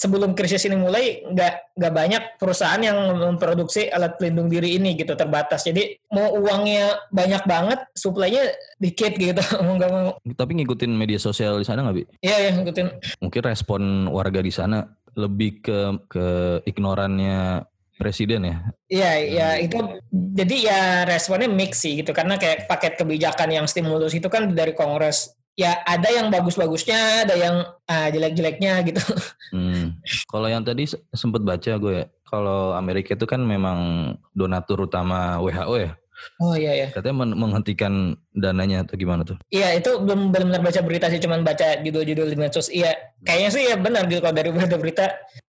[0.00, 5.16] sebelum krisis ini mulai nggak nggak banyak perusahaan yang memproduksi alat pelindung diri ini gitu
[5.16, 5.64] terbatas.
[5.64, 8.48] Jadi mau uangnya banyak banget, suplainya
[8.80, 9.40] dikit gitu.
[9.64, 10.10] mau nggak mau.
[10.20, 12.04] Tapi ngikutin media sosial di sana nggak bi?
[12.24, 12.88] Iya ya ngikutin.
[13.30, 14.82] Mungkin respon warga di sana
[15.14, 15.78] lebih ke
[16.10, 16.26] ke
[16.66, 17.62] ignorannya
[17.94, 18.56] presiden ya?
[18.90, 19.78] Iya, ya itu
[20.10, 24.74] jadi ya responnya mix sih gitu karena kayak paket kebijakan yang stimulus itu kan dari
[24.74, 28.98] Kongres ya ada yang bagus-bagusnya, ada yang ah, jelek-jeleknya gitu.
[29.50, 29.98] Hmm.
[30.30, 35.74] Kalau yang tadi sempat baca gue ya, kalau Amerika itu kan memang donatur utama WHO
[35.74, 35.90] ya.
[36.40, 36.88] Oh iya ya.
[36.92, 39.36] Katanya men menghentikan dananya atau gimana tuh?
[39.52, 42.72] Iya itu belum benar-benar baca berita sih, cuman baca judul-judul di medsos.
[42.72, 45.04] Iya, kayaknya sih ya benar gitu kalau dari berita-berita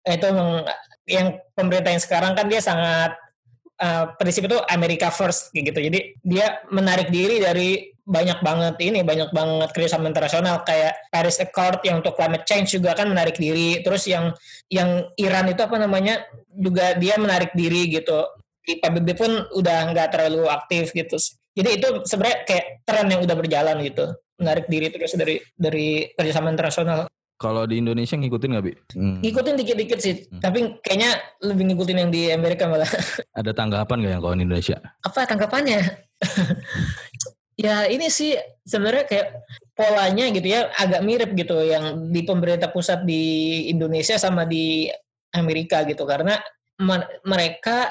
[0.08, 0.64] itu memang
[1.08, 3.16] yang pemerintah yang sekarang kan dia sangat
[3.80, 5.76] uh, prinsip itu America first gitu.
[5.76, 11.84] Jadi dia menarik diri dari banyak banget ini banyak banget kerjasama internasional kayak Paris Accord
[11.84, 14.32] yang untuk climate change juga kan menarik diri terus yang
[14.72, 18.24] yang Iran itu apa namanya juga dia menarik diri gitu
[18.68, 21.16] di PBB pun udah nggak terlalu aktif gitu
[21.56, 26.52] jadi itu sebenarnya kayak tren yang udah berjalan gitu menarik diri terus dari dari kerjasama
[26.52, 27.08] internasional
[27.38, 28.72] kalau di Indonesia ngikutin nggak, Bi?
[28.98, 29.22] Hmm.
[29.22, 30.42] Ngikutin dikit-dikit sih, hmm.
[30.42, 32.90] tapi kayaknya lebih ngikutin yang di Amerika malah.
[33.38, 34.76] Ada tanggapan nggak yang kalau di Indonesia?
[35.06, 35.80] Apa tanggapannya?
[37.58, 39.28] Ya ini sih sebenarnya kayak
[39.74, 44.86] polanya gitu ya agak mirip gitu yang di pemerintah pusat di Indonesia sama di
[45.34, 46.38] Amerika gitu karena
[47.26, 47.90] mereka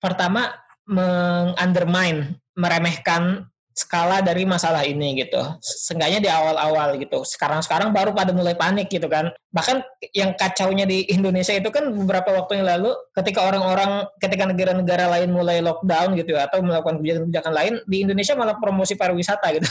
[0.00, 0.54] pertama
[0.86, 5.36] mengundermine meremehkan skala dari masalah ini gitu.
[5.60, 7.20] Seenggaknya di awal-awal gitu.
[7.28, 9.28] Sekarang-sekarang baru pada mulai panik gitu kan.
[9.52, 9.84] Bahkan
[10.16, 15.28] yang kacaunya di Indonesia itu kan beberapa waktu yang lalu ketika orang-orang ketika negara-negara lain
[15.28, 19.68] mulai lockdown gitu ya, atau melakukan kebijakan-kebijakan lain di Indonesia malah promosi pariwisata gitu.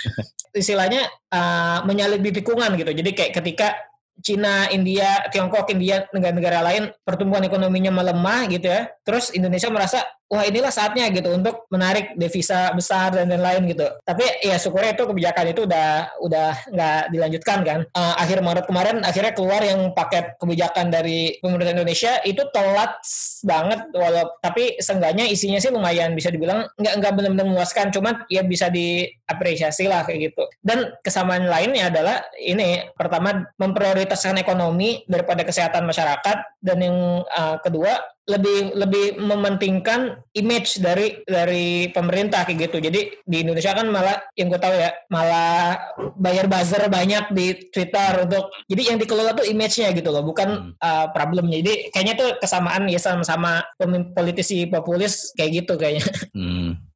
[0.60, 2.92] Istilahnya uh, menyalip di tikungan gitu.
[2.92, 3.72] Jadi kayak ketika
[4.18, 8.90] Cina, India, Tiongkok, India, negara-negara lain pertumbuhan ekonominya melemah gitu ya.
[9.06, 13.88] Terus Indonesia merasa wah inilah saatnya gitu untuk menarik devisa besar dan lain-lain gitu.
[14.04, 15.88] Tapi ya syukurnya itu kebijakan itu udah
[16.20, 17.80] udah nggak dilanjutkan kan.
[17.96, 23.00] Uh, akhir Maret kemarin akhirnya keluar yang paket kebijakan dari pemerintah Indonesia itu telat
[23.40, 28.44] banget walau tapi seenggaknya isinya sih lumayan bisa dibilang nggak nggak benar-benar memuaskan cuman ya
[28.44, 30.44] bisa diapresiasi lah kayak gitu.
[30.60, 38.17] Dan kesamaan lainnya adalah ini pertama memprioritaskan ekonomi daripada kesehatan masyarakat dan yang uh, kedua
[38.28, 42.78] lebih lebih mementingkan image dari dari pemerintah kayak gitu.
[42.84, 45.80] Jadi di Indonesia kan malah yang gue tahu ya malah
[46.20, 50.72] bayar buzzer banyak di Twitter untuk jadi yang dikelola tuh image-nya gitu loh, bukan hmm.
[50.76, 51.64] uh, problemnya.
[51.64, 53.64] Jadi kayaknya tuh kesamaan ya sama-sama
[54.12, 56.04] politisi populis kayak gitu kayaknya.
[56.36, 56.87] Hmm.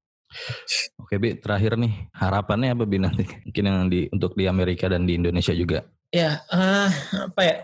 [0.98, 3.24] Oke Bi, terakhir nih harapannya apa Bi nanti?
[3.24, 5.84] Mungkin yang di untuk di Amerika dan di Indonesia juga.
[6.12, 6.92] Ya, uh,
[7.32, 7.56] apa ya?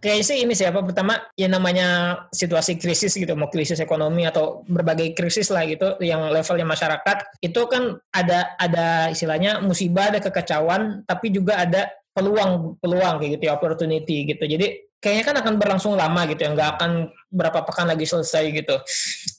[0.00, 5.12] Kayaknya sih ini siapa pertama ya namanya situasi krisis gitu, mau krisis ekonomi atau berbagai
[5.12, 11.28] krisis lah gitu, yang levelnya masyarakat itu kan ada ada istilahnya musibah, ada kekacauan, tapi
[11.28, 14.48] juga ada peluang peluang kayak gitu ya, opportunity gitu.
[14.48, 16.90] Jadi kayaknya kan akan berlangsung lama gitu ya, nggak akan
[17.32, 18.76] berapa pekan lagi selesai gitu.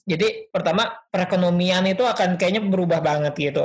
[0.04, 3.64] Jadi pertama perekonomian itu akan kayaknya berubah banget gitu.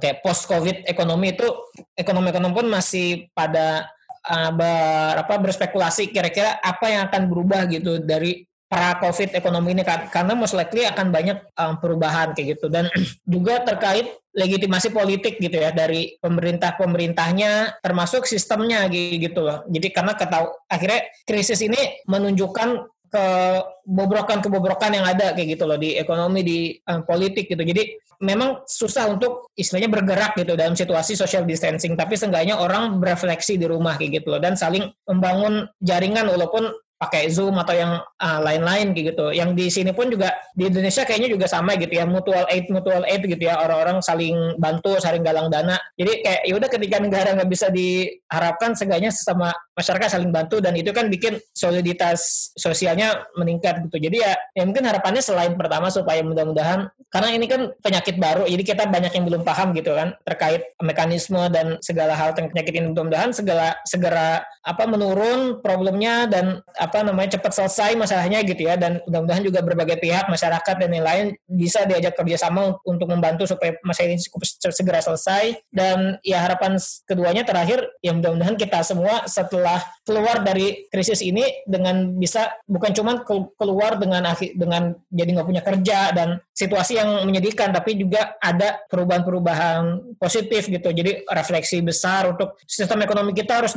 [0.00, 1.44] Kayak post covid ekonomi itu
[1.92, 3.84] ekonomi ekonomi pun masih pada
[4.24, 9.82] uh, ber, apa, berspekulasi kira-kira apa yang akan berubah gitu dari para covid ekonomi ini
[10.12, 12.68] karena most likely akan banyak um, perubahan kayak gitu.
[12.68, 12.92] Dan
[13.24, 19.64] juga terkait legitimasi politik gitu ya dari pemerintah pemerintahnya termasuk sistemnya gitu loh.
[19.66, 26.44] Jadi karena ketahu akhirnya krisis ini menunjukkan kebobrokan-kebobrokan yang ada kayak gitu loh di ekonomi
[26.44, 27.64] di um, politik gitu.
[27.64, 33.56] Jadi memang susah untuk istilahnya bergerak gitu dalam situasi social distancing, tapi seenggaknya orang berefleksi
[33.56, 36.68] di rumah kayak gitu loh dan saling membangun jaringan walaupun
[36.98, 39.30] pakai Zoom atau yang uh, lain-lain gitu.
[39.30, 43.06] Yang di sini pun juga di Indonesia kayaknya juga sama gitu ya, mutual aid mutual
[43.06, 45.78] aid gitu ya, orang-orang saling bantu, saling galang dana.
[45.94, 50.74] Jadi kayak ya udah ketika negara nggak bisa diharapkan seenggaknya sesama masyarakat saling bantu dan
[50.74, 54.02] itu kan bikin soliditas sosialnya meningkat gitu.
[54.10, 58.60] Jadi ya, ya mungkin harapannya selain pertama supaya mudah-mudahan karena ini kan penyakit baru, jadi
[58.60, 62.92] kita banyak yang belum paham gitu kan terkait mekanisme dan segala hal tentang penyakit ini
[62.92, 68.80] mudah-mudahan segala segera apa menurun problemnya dan apa namanya cepat selesai masalahnya gitu ya.
[68.80, 74.16] Dan mudah-mudahan juga berbagai pihak masyarakat dan lain-lain bisa diajak kerjasama untuk membantu supaya masalah
[74.16, 75.60] ini cukup segera selesai.
[75.68, 82.16] Dan ya harapan keduanya terakhir ya mudah-mudahan kita semua setelah keluar dari krisis ini dengan
[82.16, 83.20] bisa bukan cuma
[83.60, 84.24] keluar dengan
[84.56, 90.88] dengan jadi nggak punya kerja dan situasi yang menyedihkan tapi juga ada perubahan-perubahan positif gitu.
[90.88, 93.76] Jadi refleksi besar untuk sistem ekonomi kita harus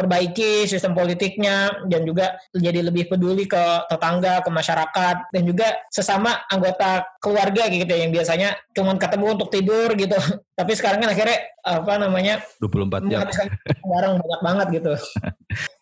[0.00, 6.40] diperbaiki sistem politiknya dan juga jadi lebih peduli ke tetangga ke masyarakat dan juga sesama
[6.48, 10.16] anggota keluarga gitu yang biasanya cuma ketemu untuk tidur gitu
[10.58, 13.20] tapi sekarang kan akhirnya apa namanya 24 jam
[13.84, 14.92] bareng banyak banget gitu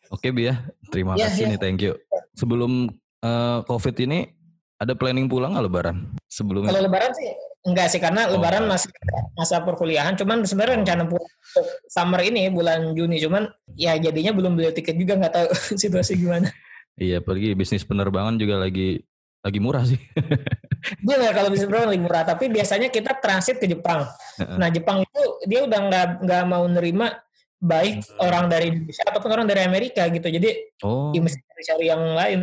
[0.09, 1.49] Oke Bi ya, terima ya, kasih ya.
[1.53, 1.93] nih, thank you.
[2.33, 2.89] Sebelum
[3.21, 4.25] uh, COVID ini
[4.81, 6.73] ada planning pulang nggak Lebaran sebelumnya?
[6.73, 7.29] Kalau Lebaran sih
[7.67, 8.91] enggak sih karena oh, Lebaran masih
[9.35, 10.15] masa perkuliahan.
[10.15, 11.35] Cuman sebenarnya rencana pulang
[11.91, 13.19] summer ini bulan Juni.
[13.19, 15.49] Cuman ya jadinya belum beli tiket juga nggak tahu
[15.83, 16.49] situasi gimana.
[16.99, 19.03] Iya, pergi bisnis penerbangan juga lagi
[19.43, 20.01] lagi murah sih.
[21.03, 22.23] Iya kalau bisnis penerbangan lagi murah.
[22.23, 24.07] Tapi biasanya kita transit ke Jepang.
[24.39, 27.19] Nah Jepang itu dia udah nggak nggak mau nerima
[27.59, 28.23] baik hmm.
[28.23, 30.31] orang dari Indonesia ataupun orang dari Amerika gitu.
[30.31, 31.11] Jadi oh.
[31.11, 32.39] ya mesti cari yang lain.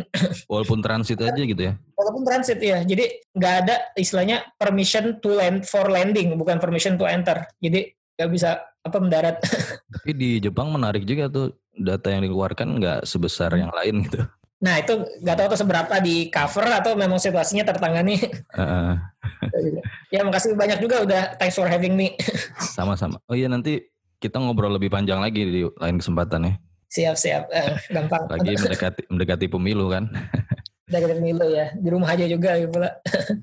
[0.52, 1.80] Walaupun transit aja gitu ya?
[1.96, 2.84] Walaupun transit ya.
[2.84, 7.48] Jadi nggak ada istilahnya permission to land for landing, bukan permission to enter.
[7.58, 9.36] Jadi nggak bisa apa mendarat.
[9.96, 14.24] Tapi di Jepang menarik juga tuh data yang dikeluarkan nggak sebesar yang lain gitu.
[14.56, 18.16] Nah itu nggak tahu tuh seberapa di cover atau memang situasinya tertangani.
[18.56, 18.96] Uh.
[20.08, 22.16] ya makasih banyak juga udah thanks for having me.
[22.76, 23.20] Sama-sama.
[23.28, 23.84] Oh iya nanti
[24.16, 26.54] kita ngobrol lebih panjang lagi di lain kesempatan ya.
[26.88, 28.24] Siap siap, eh, gampang.
[28.32, 30.08] Lagi mendekati mendekati pemilu kan.
[30.86, 32.90] Mendekati pemilu ya, di rumah aja juga gitu pula.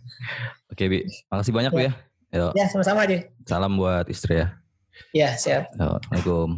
[0.71, 1.83] Oke bi, makasih banyak ya.
[1.83, 1.91] ya.
[2.33, 2.47] Yo.
[2.55, 3.19] Ya sama-sama aja.
[3.43, 4.47] Salam buat istri ya.
[5.11, 5.69] Ya siap.
[5.75, 6.49] Assalamualaikum.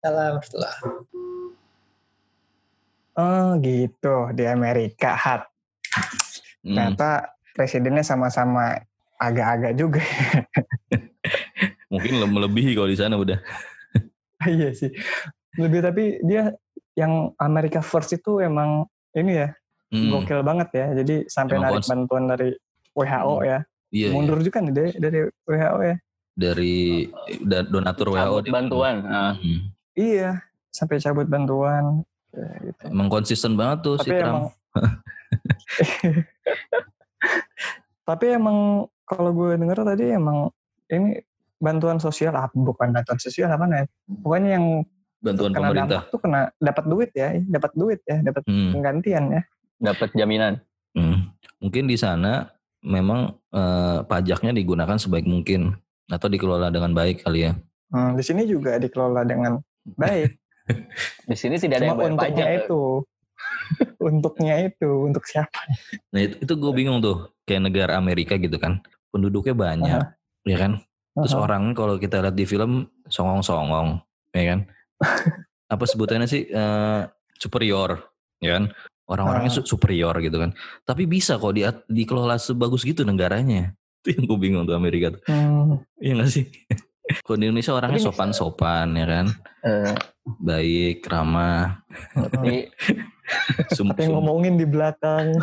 [0.00, 0.32] Salam
[3.12, 5.52] Oh gitu di Amerika hat.
[6.64, 6.74] Hmm.
[6.74, 8.80] Ternyata presidennya sama-sama
[9.20, 10.00] agak-agak juga.
[11.92, 13.36] Mungkin le- melebihi kalau di sana udah.
[14.48, 14.96] iya sih.
[15.60, 16.56] Lebih tapi dia
[16.96, 19.52] yang Amerika First itu emang ini ya
[19.92, 20.86] Hmm, gokil banget ya.
[20.96, 22.48] Jadi sampai Emang narik kons- bantuan dari
[22.92, 23.58] WHO ya.
[23.92, 24.08] Iya, iya.
[24.10, 25.96] Mundur juga nih dari, dari WHO ya.
[26.32, 27.04] dari
[27.42, 28.16] da- donatur WHO.
[28.16, 28.96] Cabut dia- bantuan.
[29.04, 29.36] Ah.
[29.36, 29.60] Hmm.
[29.92, 30.30] Iya,
[30.68, 32.00] sampai cabut bantuan.
[32.32, 32.82] Ya, gitu.
[32.88, 34.32] Emang konsisten banget tuh si Tapi Trump.
[34.32, 34.44] emang
[38.02, 38.58] Tapi emang
[39.04, 40.48] kalau gue denger tadi emang
[40.88, 41.20] ini
[41.58, 43.84] bantuan sosial ah, bukan bantuan sosial apa nih?
[44.18, 44.66] Pokoknya yang
[45.20, 45.86] Bantuan kena pemerintah.
[46.00, 48.70] dampak tuh kena dapat duit ya, dapat duit ya, dapat Hmm.
[48.72, 49.42] penggantian ya.
[49.82, 50.62] Dapat jaminan.
[50.94, 51.34] Hmm.
[51.58, 52.46] Mungkin di sana
[52.86, 55.74] memang eh, pajaknya digunakan sebaik mungkin
[56.06, 57.52] atau dikelola dengan baik kali ya.
[57.92, 59.58] Hmm, di sini juga dikelola dengan
[59.98, 60.38] baik.
[61.26, 62.62] Di sini tidak ada yang Cuma bayar untuknya pajak.
[62.62, 62.82] itu,
[64.08, 65.58] untuknya itu untuk siapa?
[66.14, 68.78] Nah itu, itu gue bingung tuh kayak negara Amerika gitu kan,
[69.10, 70.02] penduduknya banyak,
[70.46, 70.78] ya kan.
[71.18, 71.42] Terus Aha.
[71.44, 74.58] orang kalau kita lihat di film songong-songong, ya kan.
[75.74, 77.02] Apa sebutannya sih Eh,
[77.42, 77.98] superior,
[78.38, 78.64] ya kan.
[79.12, 80.50] Orang-orangnya su- superior gitu kan.
[80.82, 83.76] Tapi bisa kok di, dikelola sebagus gitu negaranya.
[84.02, 85.22] Itu yang gue bingung tuh Amerika tuh.
[85.28, 86.44] Hmm, Iya gak sih?
[87.26, 89.26] Kalau di Indonesia orangnya sopan-sopan ya kan.
[89.62, 89.92] Eh,
[90.38, 91.82] Baik, ramah,
[92.14, 92.70] tapi
[93.74, 95.34] sum, tapi ngomongin di belakang.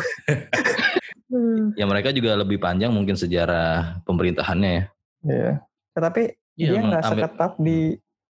[1.30, 4.84] Hmm, Ya mereka juga lebih panjang mungkin sejarah pemerintahannya ya.
[5.22, 5.52] Iya.
[5.92, 6.22] Tetapi
[6.56, 7.78] Iya, dia nggak seketat di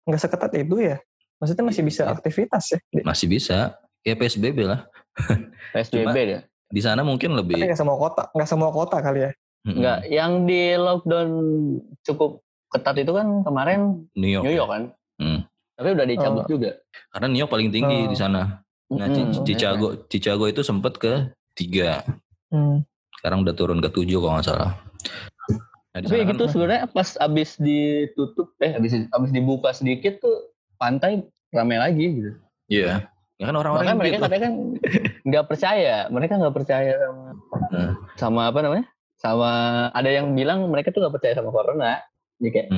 [0.04, 0.96] nggak seketat itu ya.
[1.38, 2.12] Maksudnya masih bisa Iya.
[2.12, 2.78] aktivitas ya.
[3.00, 3.58] Masih bisa.
[4.02, 4.90] Ya PSBB lah.
[5.72, 6.40] PSBB ya.
[6.70, 7.66] Di sana mungkin Tapi lebih.
[7.66, 9.30] nggak semua kota, nggak semua kota kali ya.
[9.60, 9.76] Mm-mm.
[9.76, 11.30] Enggak, yang di lockdown
[12.00, 12.40] cukup
[12.70, 14.44] ketat itu kan kemarin New York.
[14.46, 14.82] New York kan.
[15.18, 15.40] Hmm.
[15.74, 16.48] Tapi udah dicabut Oh.
[16.48, 16.70] juga.
[17.10, 18.08] Karena New York paling tinggi Oh.
[18.08, 18.62] di sana.
[18.88, 19.06] Nah.
[19.08, 22.02] Ci- Chicago, Chicago itu sempat ke tiga.
[22.48, 22.82] Hmm.
[23.14, 24.72] Sekarang udah turun ke tujuh kalau nggak salah.
[25.90, 30.18] Nah, di Tapi sana kan- gitu sebenarnya pas abis ditutup, eh abis abis dibuka sedikit
[30.18, 32.30] tuh pantai ramai lagi gitu.
[32.70, 33.10] Iya.
[33.40, 34.24] Ya kan orang-orang mereka gitu.
[34.28, 34.54] katanya kan
[35.24, 37.24] nggak percaya, mereka nggak percaya sama
[37.70, 37.92] Hmm.
[38.14, 38.84] sama apa namanya?
[39.16, 39.50] Sama
[39.90, 42.04] ada yang bilang mereka tuh nggak percaya sama corona.
[42.36, 42.68] Jadi kayak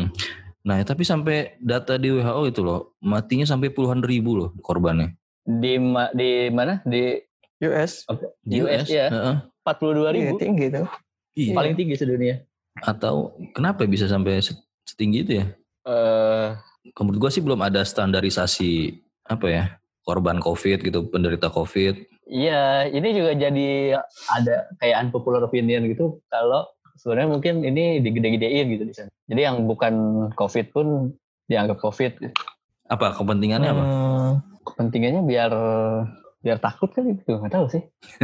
[0.63, 5.19] Nah, tapi sampai data di WHO itu loh, matinya sampai puluhan ribu loh korbannya.
[5.43, 6.79] di ma- di mana?
[6.85, 7.19] Di
[7.61, 8.07] US.
[8.41, 9.11] Di US, ya.
[9.11, 9.35] Heeh.
[9.61, 10.87] 42 Iya, ribu, tinggi tuh.
[11.35, 11.51] Iya.
[11.53, 12.39] paling tinggi sedunia.
[12.79, 14.55] Atau kenapa bisa sampai se-
[14.85, 15.47] setinggi itu ya?
[15.83, 16.49] Eh
[16.93, 18.71] Kalau Menurut gue sih belum ada standarisasi
[19.25, 19.65] apa ya
[20.03, 21.95] korban COVID gitu, penderita COVID.
[22.27, 23.99] Iya, ini juga jadi
[24.31, 29.11] ada kayak unpopular opinion gitu kalau sebenarnya mungkin ini digede-gedein gitu di sana.
[29.27, 29.95] Jadi yang bukan
[30.35, 30.87] COVID pun
[31.47, 32.13] dianggap COVID.
[32.21, 32.35] gitu.
[32.89, 33.83] Apa kepentingannya apa?
[33.85, 34.33] Hmm.
[34.63, 35.53] Kepentingannya biar
[36.43, 37.83] biar takut kan gitu, nggak tahu sih.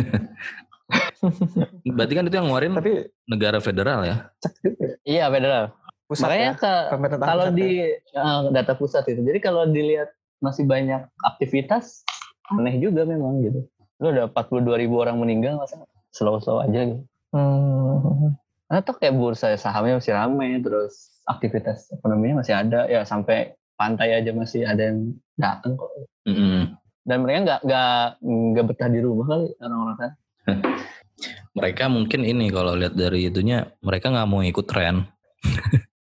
[1.84, 2.92] Berarti kan itu yang ngeluarin Tapi
[3.28, 4.16] negara federal ya?
[4.62, 4.88] juga.
[5.04, 5.64] Iya federal.
[6.08, 6.54] Pusat Makanya ya.
[6.56, 6.86] ke-
[7.20, 7.58] kalau pusat ya.
[7.60, 7.70] di
[8.16, 10.08] eh, data pusat itu, jadi kalau dilihat
[10.38, 12.06] masih banyak aktivitas,
[12.52, 13.66] aneh juga memang gitu.
[13.98, 15.82] Lu ada 42 ribu orang meninggal, masa
[16.14, 17.02] slow-slow aja gitu.
[17.34, 18.34] Hmm.
[18.68, 24.30] Atau kayak bursa sahamnya masih ramai, terus aktivitas ekonominya masih ada, ya sampai pantai aja
[24.34, 25.90] masih ada yang datang kok.
[26.26, 26.74] Mm-mm.
[27.06, 30.12] Dan mereka nggak nggak nggak betah di rumah kali orang-orang kan.
[31.56, 35.02] Mereka mungkin ini kalau lihat dari itunya, mereka nggak mau ikut tren.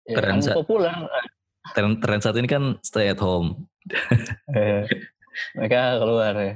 [0.06, 0.94] Ya, Keren, kan populer.
[1.74, 3.66] Tren, tren saat ini kan stay at home.
[5.56, 6.54] mereka keluar ya.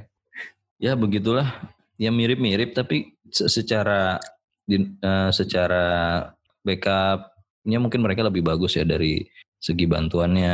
[0.81, 1.47] Ya begitulah.
[1.95, 4.19] Ya mirip-mirip tapi se- secara
[4.67, 5.85] eh, secara
[6.61, 9.23] backupnya mungkin mereka lebih bagus ya dari
[9.57, 10.53] segi bantuannya.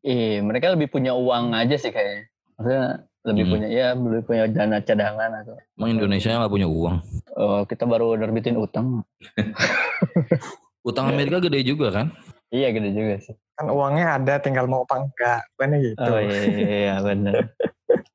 [0.00, 2.30] Iya, mereka lebih punya uang aja sih kayaknya.
[2.56, 2.84] Maksudnya
[3.28, 3.52] lebih Hmm.
[3.52, 6.96] punya ya lebih punya dana cadangan atau Emang Indonesia nggak punya uang.
[7.36, 9.04] oh, kita baru nerbitin utang.
[10.88, 12.06] Utang Amerika gede juga kan?
[12.48, 13.34] Iya gede juga sih.
[13.54, 15.42] Kan uangnya ada, tinggal mau apa enggak.
[15.54, 15.98] Kan gitu.
[16.00, 17.52] Oh iya, iya benar.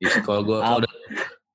[0.00, 0.92] Iya, Kalau gua kalau udah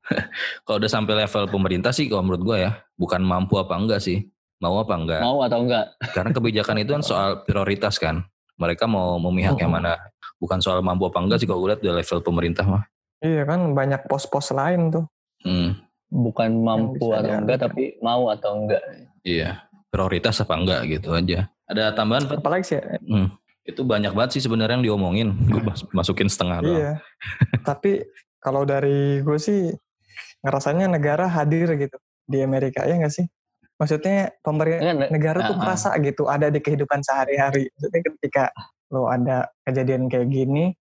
[0.66, 4.26] kalau udah sampai level pemerintah sih kalau menurut gua ya bukan mampu apa enggak sih
[4.60, 5.86] mau apa enggak Mau atau enggak?
[6.16, 8.26] karena kebijakan itu kan soal prioritas kan
[8.60, 9.96] mereka mau memihak yang mana
[10.36, 12.84] bukan soal mampu apa enggak sih kalau gue lihat di level pemerintah mah
[13.20, 15.04] Iya kan banyak pos-pos lain tuh.
[15.44, 15.76] hmm,
[16.08, 18.80] Bukan mampu atau enggak tapi mau atau enggak.
[19.24, 22.42] iya prioritas apa enggak gitu aja ada tambahan Fat?
[22.42, 23.30] Apalagi sih Hmm,
[23.64, 25.62] itu banyak banget sih sebenarnya yang diomongin gue
[25.94, 26.92] masukin setengah doang Iya.
[27.62, 28.02] Tapi
[28.42, 29.70] kalau dari gue sih
[30.42, 33.26] ngerasanya negara hadir gitu di Amerika ya nggak sih?
[33.80, 35.62] Maksudnya pemerintah Enggak, negara tuh Ah, ah.
[35.64, 37.72] merasa gitu ada di kehidupan sehari-hari.
[37.78, 38.44] Maksudnya ketika
[38.92, 40.76] lo ada kejadian kayak gini,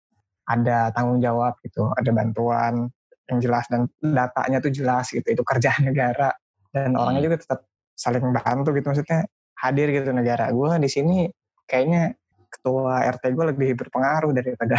[0.51, 2.91] ada tanggung jawab gitu, ada bantuan
[3.29, 5.27] yang jelas dan datanya tuh jelas gitu.
[5.31, 6.35] Itu kerja negara
[6.75, 7.61] dan orangnya juga tetap
[7.95, 8.87] saling bantu gitu.
[8.91, 10.51] Maksudnya hadir gitu negara.
[10.55, 11.27] Gue di sini
[11.67, 12.15] kayaknya
[12.49, 14.77] ketua RT gue lebih berpengaruh daripada.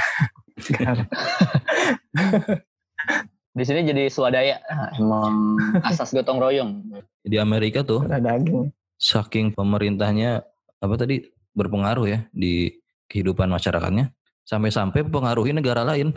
[3.49, 4.61] Di sini jadi swadaya.
[4.95, 6.71] Emang asas gotong royong.
[7.25, 8.71] Di Amerika tuh daging.
[8.99, 10.43] saking pemerintahnya
[10.83, 11.23] apa tadi
[11.55, 12.67] berpengaruh ya di
[13.07, 14.11] kehidupan masyarakatnya
[14.43, 16.15] sampai-sampai pengaruhi negara lain.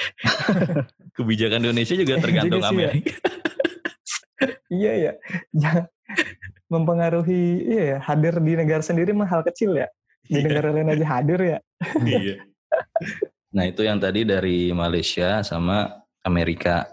[1.16, 2.72] Kebijakan Indonesia juga tergantung juga ya.
[2.72, 3.14] Amerika.
[4.70, 5.12] Iya ya.
[6.70, 9.90] Mempengaruhi iya ya, hadir di negara sendiri mah hal kecil ya.
[10.22, 10.46] Di Iya.
[10.46, 11.58] negara lain aja hadir ya.
[12.06, 12.36] Iya.
[13.50, 15.90] Nah itu yang tadi dari Malaysia sama
[16.22, 16.86] Amerika.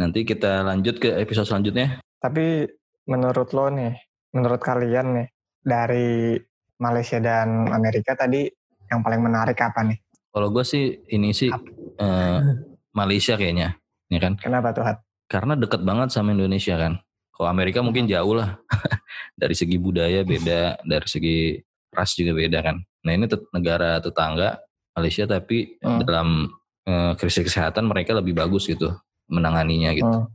[0.00, 2.00] Nanti kita lanjut ke episode selanjutnya.
[2.16, 2.64] Tapi
[3.04, 3.92] menurut lo nih,
[4.32, 5.28] menurut kalian nih
[5.60, 6.40] dari
[6.80, 8.48] Malaysia dan Amerika tadi
[8.88, 9.98] yang paling menarik apa nih?
[10.32, 11.52] Kalau gue sih ini sih
[12.00, 12.38] eh,
[12.96, 13.76] Malaysia kayaknya,
[14.08, 14.40] ya kan?
[14.40, 15.04] Kenapa tuh Hat?
[15.28, 16.96] Karena deket banget sama Indonesia kan.
[17.38, 18.58] Kalau Amerika mungkin jauh lah.
[19.38, 21.38] dari segi budaya beda, dari segi
[21.94, 22.82] ras juga beda kan.
[23.06, 24.58] Nah ini negara tetangga
[24.98, 26.02] Malaysia tapi Hmm.
[26.02, 26.28] dalam
[26.88, 28.90] eh, krisis kesehatan mereka lebih bagus gitu
[29.30, 30.08] menanganinya gitu.
[30.08, 30.26] Hmm.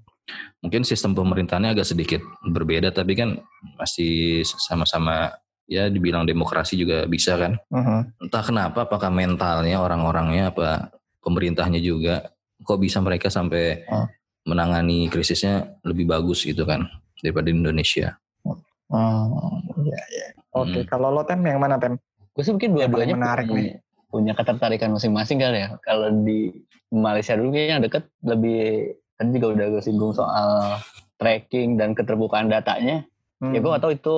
[0.64, 3.36] Mungkin sistem pemerintahannya agak sedikit berbeda tapi kan
[3.76, 5.36] masih sama-sama
[5.68, 7.60] ya dibilang demokrasi juga bisa kan.
[7.68, 8.30] Mhm.
[8.30, 12.32] Entah kenapa apakah mentalnya orang-orangnya apa pemerintahnya juga
[12.64, 14.08] kok bisa mereka sampai Hmm.
[14.44, 16.88] Menangani krisisnya lebih bagus gitu kan
[17.20, 18.20] daripada di Indonesia.
[18.94, 20.28] Oh, iya iya.
[20.54, 20.88] Oke, Hmm.
[20.88, 21.98] kalau lo tem yang mana tem?
[22.34, 23.76] Gue sih mungkin dua-duanya menarik punya, nih.
[24.12, 25.70] punya ketertarikan masing-masing kali ya.
[25.82, 26.54] Kalau di
[26.90, 28.62] Malaysia dulu kayaknya yang deket lebih
[29.18, 30.78] tadi juga udah gue singgung soal
[31.18, 33.02] tracking dan keterbukaan datanya.
[33.42, 33.74] Ya gue Hmm.
[33.74, 34.16] gak tahu itu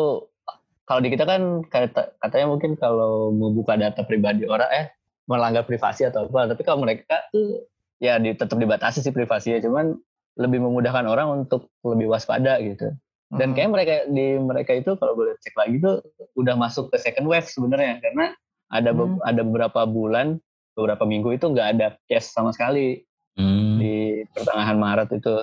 [0.84, 4.86] kalau di kita kan kata- katanya mungkin kalau membuka data pribadi orang eh
[5.26, 6.52] melanggar privasi atau apa.
[6.52, 7.64] Tapi kalau mereka tuh
[7.98, 9.96] ya di, tetap dibatasi sih privasinya, cuman
[10.36, 12.92] lebih memudahkan orang untuk lebih waspada gitu.
[13.32, 13.56] Dan Hmm.
[13.58, 16.06] kayak mereka di mereka itu kalau boleh cek lagi tuh
[16.36, 18.36] udah masuk ke second wave sebenarnya karena
[18.70, 20.38] ada be- ada beberapa bulan,
[20.78, 23.02] beberapa minggu itu nggak ada case sama sekali
[23.36, 23.82] Hmm.
[23.82, 25.36] di pertengahan Maret itu.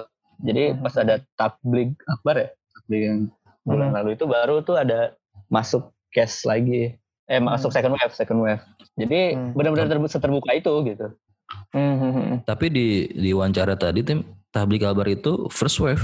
[0.43, 3.19] Jadi pas ada tablik akbar ya, tablik yang
[3.63, 3.97] bulan Hmm.
[3.99, 5.15] lalu itu baru tuh ada
[5.49, 6.97] masuk case lagi.
[7.27, 8.63] Eh masuk second wave, second wave.
[8.95, 9.53] Jadi Hmm.
[9.55, 11.07] benar-benar terbu- seterbuka itu gitu.
[11.71, 12.37] Hmm, hmm, hmm.
[12.45, 16.01] Tapi di di wawancara tadi tim tablik kabar itu first wave.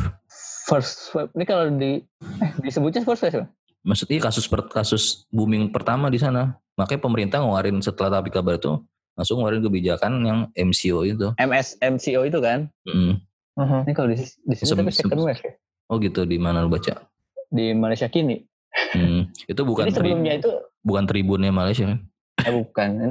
[0.66, 2.02] First wave ini kalau di
[2.42, 3.46] eh, disebutnya first wave ya?
[3.86, 6.56] Maksudnya kasus per, kasus booming pertama di sana.
[6.74, 8.80] Makanya pemerintah ngeluarin setelah tablik kabar itu
[9.14, 11.28] langsung ngeluarin kebijakan yang MCO itu.
[11.38, 12.66] MS MCO itu kan.
[12.88, 13.22] Mm.
[13.58, 13.80] Mhm.
[13.90, 15.52] Ini kalau di, di sini tapi second wave ya.
[15.88, 17.06] Oh gitu di mana lu baca?
[17.48, 18.44] Di Malaysia kini.
[18.92, 19.32] Hmm.
[19.48, 20.50] Itu bukan Jadi tri, sebelumnya itu
[20.84, 21.98] bukan tribunnya Malaysia kan?
[22.46, 23.10] Eh bukan.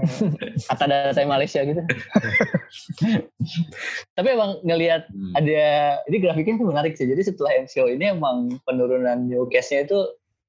[0.71, 1.81] Kata data Malaysia gitu.
[4.15, 5.33] tapi emang ngelihat Hmm.
[5.35, 5.61] ada
[6.07, 7.07] ini grafiknya tuh menarik sih.
[7.07, 9.99] Jadi setelah MCO ini emang penurunan new case-nya itu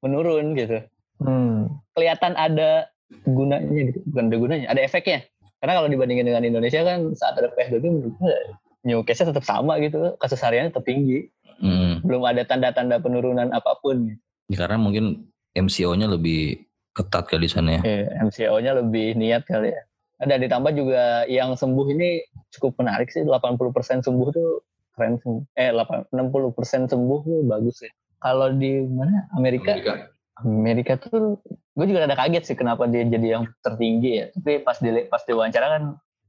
[0.04, 0.78] menurun gitu.
[1.18, 1.82] Hmm.
[1.98, 2.86] Kelihatan ada
[3.26, 3.98] gunanya gitu.
[4.12, 5.26] Bukan ada gunanya, ada efeknya.
[5.58, 8.34] Karena kalau dibandingin dengan Indonesia kan saat ada PSBB menurut gue
[8.86, 10.14] new case-nya tetap sama gitu.
[10.22, 11.26] Kasus hariannya tetap tinggi.
[11.58, 11.98] Hmm.
[12.06, 14.14] Belum ada tanda-tanda penurunan apa pun.
[14.46, 15.26] Ya, Karena mungkin
[15.58, 16.67] MCO-nya lebih
[16.98, 17.80] ketat kali di sana ya.
[17.86, 19.82] Eh, MCO-nya lebih niat kali ya.
[20.18, 23.22] Dan ditambah juga yang sembuh ini cukup menarik sih.
[23.22, 24.66] 80% sembuh tuh
[24.98, 25.38] keren sih.
[25.54, 27.92] Eh, 8, 60% sembuh tuh bagus ya.
[28.18, 29.30] Kalau di mana?
[29.38, 29.78] Amerika,
[30.42, 34.26] Amerika tuh gue juga ada kaget sih kenapa dia jadi yang tertinggi ya.
[34.34, 35.82] Tapi pas di pas diwawancara kan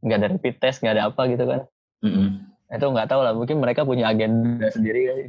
[0.05, 1.61] nggak ada rapid test, nggak ada apa gitu kan.
[2.05, 2.45] Mm-mm.
[2.69, 3.33] Itu nggak tahu lah.
[3.33, 5.21] Mungkin mereka punya agenda sendiri kali.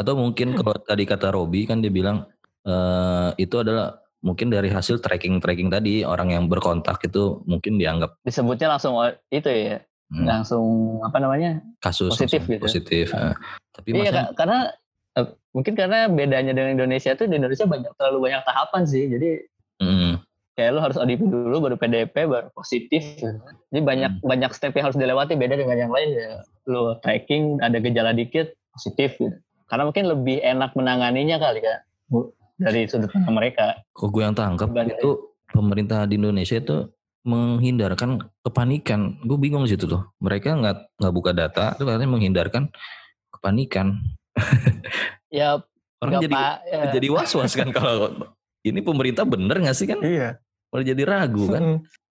[0.00, 2.24] Atau mungkin kalau tadi kata Robi kan dia bilang
[2.64, 8.76] eh, itu adalah mungkin dari hasil tracking-tracking tadi orang yang berkontak itu mungkin dianggap Disebutnya
[8.76, 9.00] langsung
[9.32, 9.80] itu ya.
[10.12, 10.64] hmm, Langsung
[11.00, 11.64] apa namanya?
[11.80, 12.60] kasus positif gitu.
[12.60, 13.06] positif.
[13.16, 13.34] Eh,
[13.72, 14.58] tapi Iya Kak, karena
[15.16, 19.08] eh, mungkin karena bedanya dengan Indonesia tuh di Indonesia banyak terlalu banyak tahapan sih.
[19.08, 19.30] Jadi
[19.80, 20.20] Mm,
[20.60, 23.00] kayak lu harus ODP dulu baru PDP baru positif.
[23.72, 26.44] Jadi banyak banyak step yang harus dilewati beda dengan yang lain ya.
[26.68, 29.32] Lu tracking ada gejala dikit positif gitu.
[29.72, 31.80] Karena mungkin lebih enak menanganinya kali kan
[32.60, 33.80] dari sudut pandang mereka.
[33.90, 35.10] kok gue yang tangkap itu
[35.50, 36.76] pemerintah di Indonesia itu
[37.24, 39.20] menghindarkan kepanikan.
[39.24, 40.04] Gue bingung di situ tuh.
[40.20, 42.68] Mereka nggak nggak buka data, itu katanya menghindarkan
[43.32, 43.96] kepanikan.
[45.30, 45.62] Ya
[46.02, 46.54] Orang nggak jadi pak.
[46.66, 46.82] ya.
[46.90, 48.34] jadi was-was kan kalau
[48.66, 50.02] ini pemerintah bener nggak sih kan?
[50.02, 50.42] Iya.
[50.74, 51.62] Malah jadi ragu kan?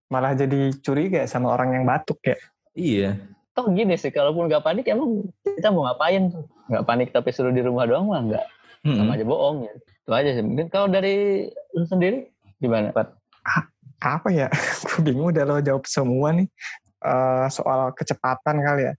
[0.08, 2.40] Malah jadi curiga sama orang yang batuk ya.
[2.72, 3.20] Iya.
[3.52, 6.48] Toh gini sih, kalaupun nggak panik emang kita mau ngapain tuh?
[6.72, 8.46] Nggak panik tapi suruh di rumah doang mah nggak
[8.88, 8.98] Mm-mm.
[9.04, 9.74] sama aja bohong ya.
[10.10, 10.42] Itu aja sih.
[10.42, 11.46] Mungkin kalau dari
[11.78, 12.26] lu sendiri
[12.58, 13.14] gimana, Pat?
[14.02, 14.50] Apa ya?
[14.90, 16.50] Gue bingung udah lo jawab semua nih.
[17.06, 18.94] Eh, soal kecepatan kali ya.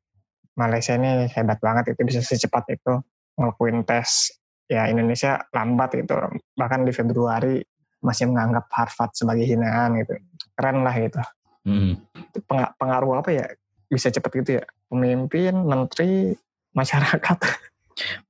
[0.54, 3.02] Malaysia ini hebat banget itu bisa secepat itu
[3.34, 4.38] ngelakuin tes.
[4.70, 6.14] Ya Indonesia lambat itu.
[6.54, 7.58] Bahkan di Februari
[8.06, 10.14] masih menganggap Harvard sebagai hinaan gitu.
[10.54, 11.18] Keren lah gitu.
[11.66, 11.98] Hmm.
[12.14, 13.50] Itu penga- pengaruh apa ya?
[13.90, 14.64] Bisa cepet gitu ya.
[14.86, 16.38] Pemimpin, menteri,
[16.78, 17.38] masyarakat.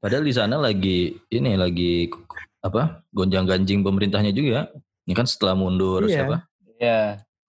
[0.01, 2.09] Padahal di sana lagi ini lagi
[2.61, 4.69] apa gonjang ganjing pemerintahnya juga.
[5.05, 6.15] Ini kan setelah mundur Iya.
[6.15, 6.37] siapa?
[6.77, 7.01] Ya,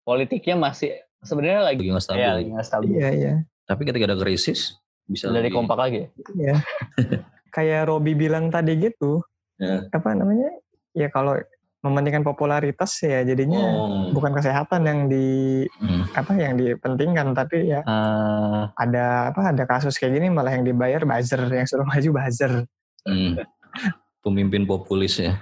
[0.01, 2.21] politiknya masih sebenarnya lagi Lagi nggak stabil.
[2.21, 2.89] ya, lagi nggak stabil.
[2.91, 3.33] iya, iya.
[3.63, 5.97] Tapi ketika ada krisis bisa Dari lebih- kompak lagi.
[5.99, 6.07] ya?
[6.33, 6.55] Iya.
[7.55, 9.19] Kayak Robi bilang tadi gitu.
[9.55, 9.83] Ya.
[9.87, 10.47] Apa namanya?
[10.91, 11.35] Ya kalau
[11.81, 14.09] mementingkan popularitas ya jadinya Oh.
[14.11, 15.25] bukan kesehatan yang di
[15.77, 16.05] Hmm.
[16.13, 21.01] apa yang dipentingkan tapi ya Ah, ada apa ada kasus kayak gini malah yang dibayar
[21.01, 22.53] buzzer yang suruh maju buzzer.
[23.01, 23.33] Hmm.
[24.21, 25.41] Pemimpin populis ya.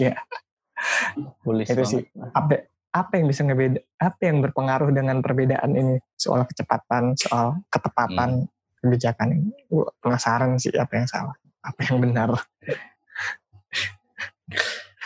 [0.00, 0.16] Iya.
[1.44, 1.90] tulis Itu banget.
[1.90, 2.02] sih.
[2.34, 2.54] Apa
[2.94, 8.46] apa yang bisa ngebeda apa yang berpengaruh dengan perbedaan ini soal kecepatan, soal ketepatan
[8.78, 9.50] kebijakan ini.
[9.66, 12.30] Gua penasaran sih apa yang salah, apa yang benar.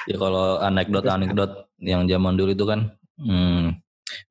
[0.08, 3.76] Ya kalau anekdot-anekdot yang zaman dulu itu kan, hmm,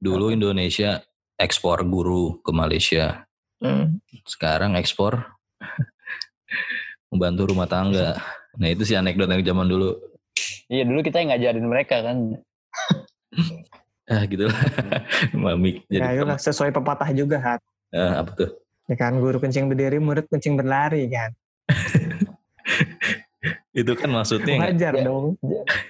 [0.02, 1.06] dulu Indonesia
[1.38, 3.24] ekspor guru ke Malaysia,
[3.58, 3.98] Hmm.
[4.30, 5.37] sekarang ekspor
[7.08, 8.20] membantu rumah tangga.
[8.58, 9.96] Nah itu sih anekdot yang zaman dulu.
[10.68, 12.18] Iya dulu kita yang ngajarin mereka kan.
[14.08, 14.56] Ah gitu lah.
[15.36, 17.60] Mami Ya, jadi itu lah, sesuai pepatah juga kan.
[17.92, 18.50] Ah, apa tuh?
[18.88, 21.36] Ya kan guru kencing berdiri, murid kencing berlari kan.
[23.76, 25.12] Itu kan maksudnya Wajar Ya.
[25.12, 25.36] dong.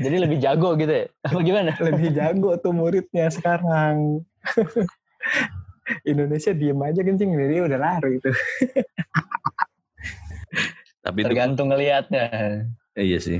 [0.01, 1.05] Jadi lebih jago gitu ya.
[1.22, 1.72] Apa gimana?
[1.78, 4.26] Lebih jago tuh muridnya sekarang.
[6.01, 8.34] Indonesia diem aja kencing berdiri udah lari itu.
[11.07, 12.27] Tapi Tergantung ngelihatnya.
[12.93, 13.39] Eh, iya sih.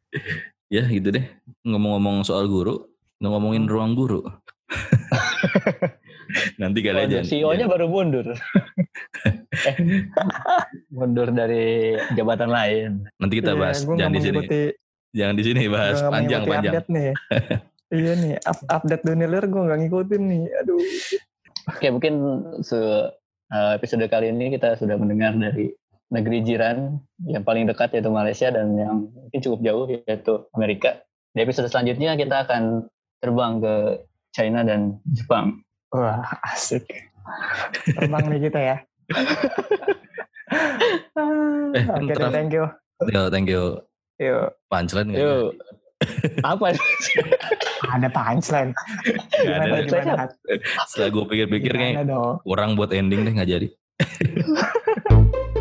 [0.74, 1.24] ya gitu deh.
[1.62, 4.26] Ngomong-ngomong soal guru, ngomongin ruang guru.
[6.60, 7.24] Nanti kali aja.
[7.24, 8.26] CEO-nya baru mundur.
[8.28, 9.74] Eh,
[10.92, 12.90] mundur dari jabatan lain.
[13.16, 13.78] Nanti kita Iya, bahas.
[13.82, 14.38] gua Jangan di sini.
[15.08, 16.72] Jangan di sini bahas panjang panjang.
[16.74, 17.10] update nih.
[17.88, 20.42] iya nih, up- update dunia luar gue nggak ngikutin nih.
[20.60, 20.80] Aduh.
[21.70, 22.14] Oke, mungkin
[22.60, 23.08] se-
[23.48, 25.72] eh, episode kali ini kita sudah mendengar dari
[26.08, 26.96] negeri jiran
[27.28, 31.04] yang paling dekat yaitu Malaysia dan yang mungkin cukup jauh yaitu Amerika.
[31.36, 32.88] Di episode selanjutnya kita akan
[33.20, 33.74] terbang ke
[34.32, 35.60] China dan Jepang.
[35.92, 36.84] Wah, asik.
[37.96, 38.76] Terbang nih kita ya.
[41.76, 42.32] Eh, Oke, bentar.
[42.32, 42.64] thank you.
[43.12, 43.76] Yo, thank you.
[44.18, 45.20] Yuk, Punchline nggak?
[45.20, 45.48] Yuk.
[46.42, 46.74] Apa?
[47.94, 48.70] ada punchline.
[49.44, 49.76] Nggak ada.
[49.84, 50.24] Gimana, gimana?
[50.88, 53.68] Setelah gue pikir-pikir Gimana kayak kurang buat ending deh nggak jadi.